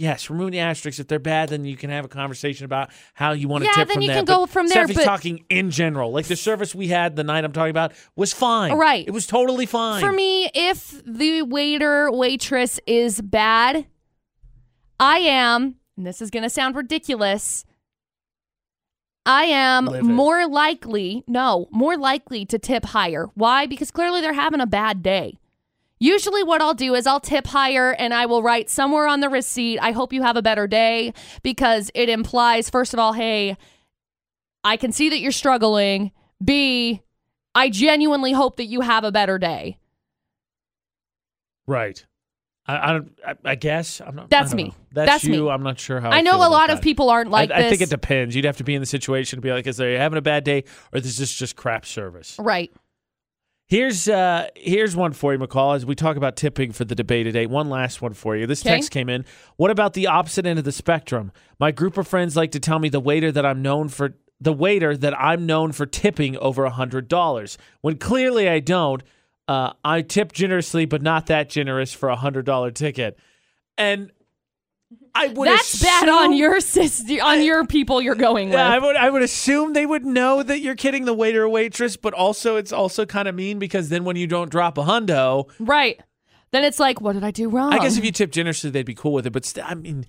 Yes, 0.00 0.30
remove 0.30 0.52
the 0.52 0.60
asterisk. 0.60 0.98
If 0.98 1.08
they're 1.08 1.18
bad, 1.18 1.50
then 1.50 1.66
you 1.66 1.76
can 1.76 1.90
have 1.90 2.06
a 2.06 2.08
conversation 2.08 2.64
about 2.64 2.88
how 3.12 3.32
you 3.32 3.48
want 3.48 3.64
to 3.64 3.68
tip 3.68 3.74
them. 3.74 3.80
Yeah, 3.80 3.84
tip 3.84 3.88
then 3.88 3.94
from 3.96 4.02
you 4.02 4.08
there. 4.08 4.16
can 4.16 4.24
go 4.24 4.46
from 4.46 4.66
there, 4.66 4.84
Stephanie's 4.84 4.96
but- 4.96 5.04
talking 5.04 5.44
in 5.50 5.70
general. 5.70 6.10
Like 6.10 6.24
the 6.24 6.36
service 6.36 6.74
we 6.74 6.88
had 6.88 7.16
the 7.16 7.22
night 7.22 7.44
I'm 7.44 7.52
talking 7.52 7.70
about 7.70 7.92
was 8.16 8.32
fine. 8.32 8.72
Right. 8.72 9.06
It 9.06 9.10
was 9.10 9.26
totally 9.26 9.66
fine. 9.66 10.00
For 10.00 10.10
me, 10.10 10.50
if 10.54 11.02
the 11.04 11.42
waiter, 11.42 12.10
waitress 12.10 12.80
is 12.86 13.20
bad, 13.20 13.84
I 14.98 15.18
am, 15.18 15.74
and 15.98 16.06
this 16.06 16.22
is 16.22 16.30
going 16.30 16.44
to 16.44 16.50
sound 16.50 16.76
ridiculous, 16.76 17.66
I 19.26 19.44
am 19.44 19.84
more 20.14 20.48
likely, 20.48 21.24
no, 21.26 21.68
more 21.70 21.98
likely 21.98 22.46
to 22.46 22.58
tip 22.58 22.86
higher. 22.86 23.26
Why? 23.34 23.66
Because 23.66 23.90
clearly 23.90 24.22
they're 24.22 24.32
having 24.32 24.62
a 24.62 24.66
bad 24.66 25.02
day. 25.02 25.39
Usually, 26.00 26.42
what 26.42 26.62
I'll 26.62 26.74
do 26.74 26.94
is 26.94 27.06
I'll 27.06 27.20
tip 27.20 27.46
higher 27.46 27.92
and 27.92 28.14
I 28.14 28.24
will 28.24 28.42
write 28.42 28.70
somewhere 28.70 29.06
on 29.06 29.20
the 29.20 29.28
receipt, 29.28 29.78
I 29.80 29.92
hope 29.92 30.14
you 30.14 30.22
have 30.22 30.36
a 30.36 30.42
better 30.42 30.66
day, 30.66 31.12
because 31.42 31.90
it 31.94 32.08
implies, 32.08 32.70
first 32.70 32.94
of 32.94 32.98
all, 32.98 33.12
hey, 33.12 33.58
I 34.64 34.78
can 34.78 34.92
see 34.92 35.10
that 35.10 35.20
you're 35.20 35.30
struggling. 35.30 36.12
B, 36.42 37.02
I 37.54 37.68
genuinely 37.68 38.32
hope 38.32 38.56
that 38.56 38.64
you 38.64 38.80
have 38.80 39.04
a 39.04 39.12
better 39.12 39.38
day. 39.38 39.76
Right. 41.66 42.04
I, 42.66 42.90
I 42.90 42.92
don't. 42.92 43.18
I, 43.26 43.34
I 43.44 43.54
guess 43.54 44.00
I'm 44.00 44.14
not. 44.14 44.30
That's 44.30 44.54
me. 44.54 44.64
know. 44.64 44.74
That's, 44.92 45.10
That's 45.10 45.24
me. 45.26 45.36
you. 45.36 45.50
I'm 45.50 45.62
not 45.62 45.78
sure 45.78 46.00
how. 46.00 46.10
I 46.10 46.20
know 46.20 46.32
feel 46.32 46.46
a 46.46 46.50
lot 46.50 46.70
of 46.70 46.80
people 46.80 47.10
aren't 47.10 47.30
like 47.30 47.50
I, 47.50 47.66
I 47.66 47.68
think 47.68 47.82
it 47.82 47.90
depends. 47.90 48.34
You'd 48.34 48.44
have 48.44 48.58
to 48.58 48.64
be 48.64 48.74
in 48.74 48.80
the 48.80 48.86
situation 48.86 49.38
to 49.38 49.40
be 49.40 49.52
like, 49.52 49.66
is 49.66 49.76
they 49.76 49.94
having 49.94 50.18
a 50.18 50.22
bad 50.22 50.44
day, 50.44 50.64
or 50.92 50.98
is 50.98 51.18
this 51.18 51.32
just 51.32 51.56
crap 51.56 51.84
service? 51.84 52.36
right. 52.38 52.72
Here's 53.70 54.08
uh 54.08 54.48
here's 54.56 54.96
one 54.96 55.12
for 55.12 55.32
you, 55.32 55.38
McCall. 55.38 55.76
As 55.76 55.86
we 55.86 55.94
talk 55.94 56.16
about 56.16 56.34
tipping 56.34 56.72
for 56.72 56.84
the 56.84 56.96
debate 56.96 57.26
today, 57.26 57.46
one 57.46 57.68
last 57.68 58.02
one 58.02 58.14
for 58.14 58.36
you. 58.36 58.44
This 58.44 58.62
Okay. 58.62 58.70
text 58.74 58.90
came 58.90 59.08
in. 59.08 59.24
What 59.58 59.70
about 59.70 59.94
the 59.94 60.08
opposite 60.08 60.44
end 60.44 60.58
of 60.58 60.64
the 60.64 60.72
spectrum? 60.72 61.30
My 61.60 61.70
group 61.70 61.96
of 61.96 62.08
friends 62.08 62.34
like 62.36 62.50
to 62.50 62.58
tell 62.58 62.80
me 62.80 62.88
the 62.88 62.98
waiter 62.98 63.30
that 63.30 63.46
I'm 63.46 63.62
known 63.62 63.88
for 63.88 64.14
the 64.40 64.52
waiter 64.52 64.96
that 64.96 65.16
I'm 65.16 65.46
known 65.46 65.70
for 65.70 65.86
tipping 65.86 66.36
over 66.38 66.64
a 66.64 66.70
hundred 66.70 67.06
dollars. 67.06 67.58
When 67.80 67.96
clearly 67.96 68.48
I 68.48 68.58
don't. 68.58 69.04
Uh, 69.46 69.72
I 69.84 70.02
tip 70.02 70.32
generously, 70.32 70.84
but 70.84 71.00
not 71.00 71.26
that 71.26 71.48
generous 71.48 71.92
for 71.92 72.08
a 72.08 72.16
hundred 72.16 72.46
dollar 72.46 72.72
ticket. 72.72 73.16
And 73.78 74.10
I 75.14 75.28
would 75.28 75.48
That's 75.48 75.82
bad 75.82 76.08
on 76.08 76.26
assume- 76.30 76.32
your 76.38 76.60
sis- 76.60 77.20
on 77.22 77.42
your 77.42 77.64
people 77.66 78.00
you're 78.00 78.14
going 78.14 78.50
with. 78.50 78.58
I 78.58 78.78
would 78.78 78.96
I 78.96 79.10
would 79.10 79.22
assume 79.22 79.72
they 79.72 79.86
would 79.86 80.04
know 80.06 80.42
that 80.42 80.60
you're 80.60 80.76
kidding 80.76 81.04
the 81.04 81.14
waiter 81.14 81.44
or 81.44 81.48
waitress, 81.48 81.96
but 81.96 82.14
also 82.14 82.56
it's 82.56 82.72
also 82.72 83.04
kind 83.06 83.26
of 83.28 83.34
mean 83.34 83.58
because 83.58 83.88
then 83.88 84.04
when 84.04 84.16
you 84.16 84.26
don't 84.26 84.50
drop 84.50 84.78
a 84.78 84.82
hundo, 84.82 85.48
right. 85.58 86.00
Then 86.52 86.64
it's 86.64 86.80
like, 86.80 87.00
what 87.00 87.12
did 87.12 87.22
I 87.22 87.30
do 87.30 87.48
wrong? 87.48 87.72
I 87.72 87.78
guess 87.78 87.96
if 87.96 88.04
you 88.04 88.10
tip 88.10 88.32
generously, 88.32 88.70
they'd 88.70 88.84
be 88.84 88.94
cool 88.94 89.12
with 89.12 89.24
it. 89.26 89.30
But 89.30 89.44
st- 89.44 89.64
I 89.70 89.74
mean, 89.74 90.04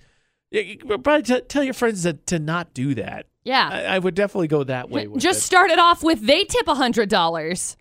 probably 0.88 1.22
t- 1.22 1.40
tell 1.42 1.62
your 1.62 1.72
friends 1.74 2.02
to, 2.02 2.14
to 2.14 2.38
not 2.40 2.74
do 2.74 2.94
that. 2.96 3.26
yeah. 3.44 3.68
I, 3.70 3.82
I 3.94 3.98
would 4.00 4.14
definitely 4.16 4.48
go 4.48 4.64
that 4.64 4.90
way 4.90 5.06
Just 5.18 5.38
it. 5.38 5.42
start 5.42 5.70
it 5.70 5.78
off 5.78 6.02
with 6.02 6.26
they 6.26 6.42
tip 6.44 6.66
a 6.66 6.74
hundred 6.74 7.08
dollars, 7.08 7.76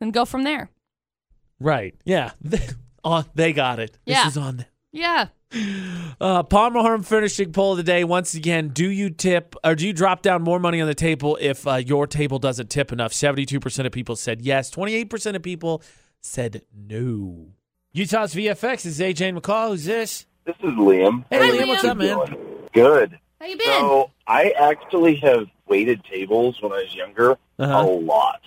and 0.00 0.12
go 0.12 0.24
from 0.24 0.44
there. 0.44 0.70
right. 1.60 1.94
Yeah. 2.04 2.30
oh, 3.04 3.24
they 3.34 3.52
got 3.52 3.78
it. 3.78 3.98
Yeah. 4.06 4.24
This 4.24 4.32
is 4.32 4.38
on. 4.38 4.56
them. 4.58 4.66
Yeah. 4.92 5.26
Uh, 6.20 6.42
Palmer 6.42 6.80
Home 6.80 7.02
Furnishing 7.02 7.52
poll 7.52 7.72
of 7.72 7.78
the 7.78 7.82
day. 7.82 8.04
Once 8.04 8.34
again, 8.34 8.68
do 8.68 8.90
you 8.90 9.08
tip 9.10 9.54
or 9.64 9.74
do 9.74 9.86
you 9.86 9.92
drop 9.92 10.20
down 10.22 10.42
more 10.42 10.58
money 10.58 10.80
on 10.80 10.86
the 10.86 10.94
table 10.94 11.38
if 11.40 11.66
uh, 11.66 11.76
your 11.76 12.06
table 12.06 12.38
doesn't 12.38 12.68
tip 12.68 12.92
enough? 12.92 13.12
Seventy-two 13.12 13.60
percent 13.60 13.86
of 13.86 13.92
people 13.92 14.14
said 14.16 14.42
yes. 14.42 14.68
Twenty-eight 14.70 15.08
percent 15.08 15.36
of 15.36 15.42
people 15.42 15.82
said 16.20 16.62
no. 16.76 17.46
Utah's 17.92 18.34
VFX 18.34 18.84
is 18.84 19.00
AJ 19.00 19.28
and 19.30 19.42
McCall. 19.42 19.68
Who's 19.68 19.84
this? 19.86 20.26
This 20.44 20.56
is 20.56 20.70
Liam. 20.74 21.24
Hey, 21.30 21.38
Hi, 21.38 21.50
Liam, 21.64 21.68
what's 21.68 21.82
Liam. 21.84 21.90
up, 21.90 21.96
man? 21.96 22.46
Good. 22.72 23.18
How 23.40 23.46
you 23.46 23.56
been? 23.56 23.66
So 23.66 24.10
I 24.26 24.50
actually 24.58 25.16
have 25.16 25.46
waited 25.66 26.04
tables 26.04 26.60
when 26.60 26.72
I 26.72 26.82
was 26.82 26.94
younger 26.94 27.32
Uh-huh. 27.58 27.80
a 27.80 27.84
lot. 27.86 28.40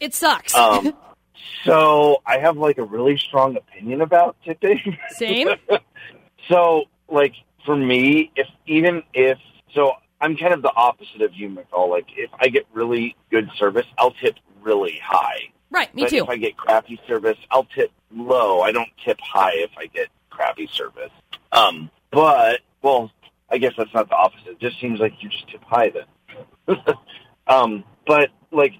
it 0.00 0.14
sucks. 0.14 0.54
Um, 0.54 0.94
so 1.64 2.18
I 2.26 2.38
have 2.38 2.56
like 2.56 2.78
a 2.78 2.84
really 2.84 3.16
strong 3.18 3.56
opinion 3.56 4.00
about 4.00 4.36
tipping. 4.44 4.96
Same. 5.10 5.48
so 6.48 6.84
like 7.08 7.34
for 7.64 7.76
me, 7.76 8.30
if 8.36 8.46
even 8.66 9.02
if 9.14 9.38
so, 9.74 9.92
I'm 10.20 10.36
kind 10.36 10.54
of 10.54 10.62
the 10.62 10.72
opposite 10.74 11.22
of 11.22 11.34
you, 11.34 11.48
McCall. 11.48 11.88
Like 11.90 12.06
if 12.16 12.30
I 12.40 12.48
get 12.48 12.66
really 12.72 13.16
good 13.30 13.48
service, 13.58 13.86
I'll 13.98 14.12
tip 14.12 14.36
really 14.62 14.98
high. 15.04 15.50
Right. 15.70 15.94
Me 15.94 16.02
but 16.02 16.10
too. 16.10 16.22
if 16.22 16.28
I 16.28 16.36
get 16.36 16.56
crappy 16.56 17.00
service, 17.06 17.36
I'll 17.50 17.64
tip 17.74 17.90
low. 18.10 18.60
I 18.60 18.72
don't 18.72 18.88
tip 19.04 19.18
high 19.20 19.52
if 19.54 19.70
I 19.76 19.86
get 19.86 20.08
crappy 20.30 20.68
service. 20.72 21.10
Um, 21.52 21.90
but 22.10 22.60
well, 22.82 23.10
I 23.50 23.58
guess 23.58 23.72
that's 23.76 23.92
not 23.92 24.08
the 24.08 24.16
opposite. 24.16 24.48
It 24.52 24.60
just 24.60 24.80
seems 24.80 25.00
like 25.00 25.12
you 25.20 25.28
just 25.28 25.48
tip 25.48 25.62
high 25.64 25.90
then. 25.90 26.76
um, 27.46 27.84
but 28.06 28.30
like 28.50 28.72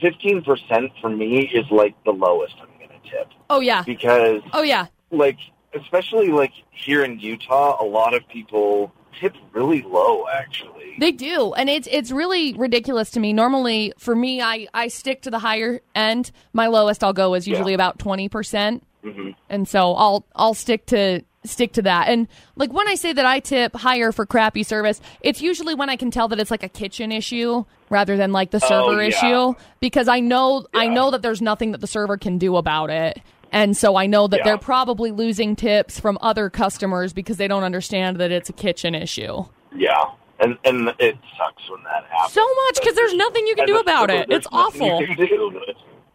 fifteen 0.00 0.42
percent 0.42 0.92
for 1.00 1.08
me 1.08 1.40
is 1.48 1.64
like 1.70 1.94
the 2.04 2.12
lowest 2.12 2.54
I'm 2.60 2.68
going 2.78 3.00
to 3.00 3.10
tip 3.10 3.28
Oh 3.48 3.60
yeah. 3.60 3.82
because 3.84 4.42
Oh 4.52 4.62
yeah. 4.62 4.86
like 5.10 5.38
especially 5.74 6.28
like 6.28 6.52
here 6.70 7.04
in 7.04 7.18
Utah, 7.18 7.82
a 7.82 7.84
lot 7.84 8.14
of 8.14 8.26
people 8.28 8.92
tip 9.18 9.34
really 9.52 9.82
low 9.82 10.26
actually. 10.28 10.96
They 10.98 11.12
do, 11.12 11.52
and 11.54 11.68
it's 11.68 11.88
it's 11.90 12.10
really 12.10 12.54
ridiculous 12.54 13.10
to 13.12 13.20
me. 13.20 13.32
Normally, 13.32 13.92
for 13.98 14.14
me, 14.14 14.40
I 14.40 14.66
I 14.72 14.88
stick 14.88 15.22
to 15.22 15.30
the 15.30 15.38
higher 15.38 15.80
end. 15.94 16.30
My 16.52 16.68
lowest 16.68 17.04
I'll 17.04 17.12
go 17.12 17.34
is 17.34 17.46
usually 17.46 17.74
about 17.74 17.98
twenty 17.98 18.28
percent, 18.28 18.82
hmm 19.02 19.30
and 19.48 19.68
so 19.68 19.94
I'll 19.94 20.24
I'll 20.34 20.54
stick 20.54 20.86
to 20.86 21.22
stick 21.44 21.72
to 21.74 21.82
that. 21.82 22.08
And 22.08 22.28
like 22.56 22.72
when 22.72 22.88
I 22.88 22.94
say 22.94 23.12
that 23.12 23.26
I 23.26 23.40
tip 23.40 23.74
higher 23.74 24.12
for 24.12 24.26
crappy 24.26 24.62
service, 24.62 25.00
it's 25.20 25.40
usually 25.40 25.74
when 25.74 25.88
I 25.88 25.96
can 25.96 26.10
tell 26.10 26.28
that 26.28 26.40
it's 26.40 26.50
like 26.50 26.62
a 26.62 26.68
kitchen 26.68 27.12
issue 27.12 27.64
rather 27.88 28.16
than 28.16 28.32
like 28.32 28.50
the 28.50 28.60
server 28.60 29.00
yeah. 29.02 29.08
issue 29.08 29.54
because 29.80 30.08
I 30.08 30.20
know 30.20 30.66
I 30.74 30.88
know 30.88 31.10
that 31.10 31.22
there's 31.22 31.42
nothing 31.42 31.72
that 31.72 31.80
the 31.80 31.86
server 31.86 32.16
can 32.16 32.38
do 32.38 32.56
about 32.56 32.90
it. 32.90 33.20
And 33.56 33.74
so 33.76 33.96
I 33.96 34.06
know 34.06 34.26
that 34.28 34.38
Yeah. 34.38 34.44
they're 34.44 34.58
probably 34.58 35.10
losing 35.10 35.56
tips 35.56 35.98
from 35.98 36.18
other 36.20 36.50
customers 36.50 37.14
because 37.14 37.38
they 37.38 37.48
don't 37.48 37.64
understand 37.64 38.18
that 38.18 38.30
it's 38.30 38.50
a 38.50 38.52
kitchen 38.52 38.94
issue. 38.94 39.44
Yeah. 39.74 39.94
And 40.40 40.58
and 40.64 40.88
it 40.98 41.16
sucks 41.38 41.68
when 41.70 41.82
that 41.84 42.04
happens. 42.10 42.32
So 42.34 42.46
much 42.66 42.78
because 42.80 42.94
there's 42.94 43.14
nothing 43.14 43.46
you 43.46 43.54
can 43.56 43.66
do 43.66 43.78
about 43.78 44.10
it. 44.10 44.30
It's 44.30 44.46
awful. 44.52 45.00
you 45.00 45.06
can 45.06 45.16
do. 45.16 45.60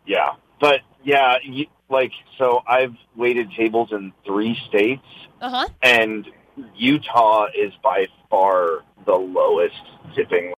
Yeah, 0.06 0.34
but 0.60 0.82
yeah, 1.04 1.38
you, 1.44 1.66
like 1.90 2.12
so, 2.38 2.62
I've 2.68 2.94
waited 3.16 3.50
tables 3.58 3.90
in 3.92 4.14
three 4.26 4.56
states, 4.68 5.06
Uh 5.42 5.50
huh. 5.50 5.68
and 5.82 6.28
Utah 6.76 7.48
is 7.56 7.74
by 7.84 8.08
far 8.30 8.84
the 9.08 9.16
lowest 9.16 9.82
tipping 10.16 10.54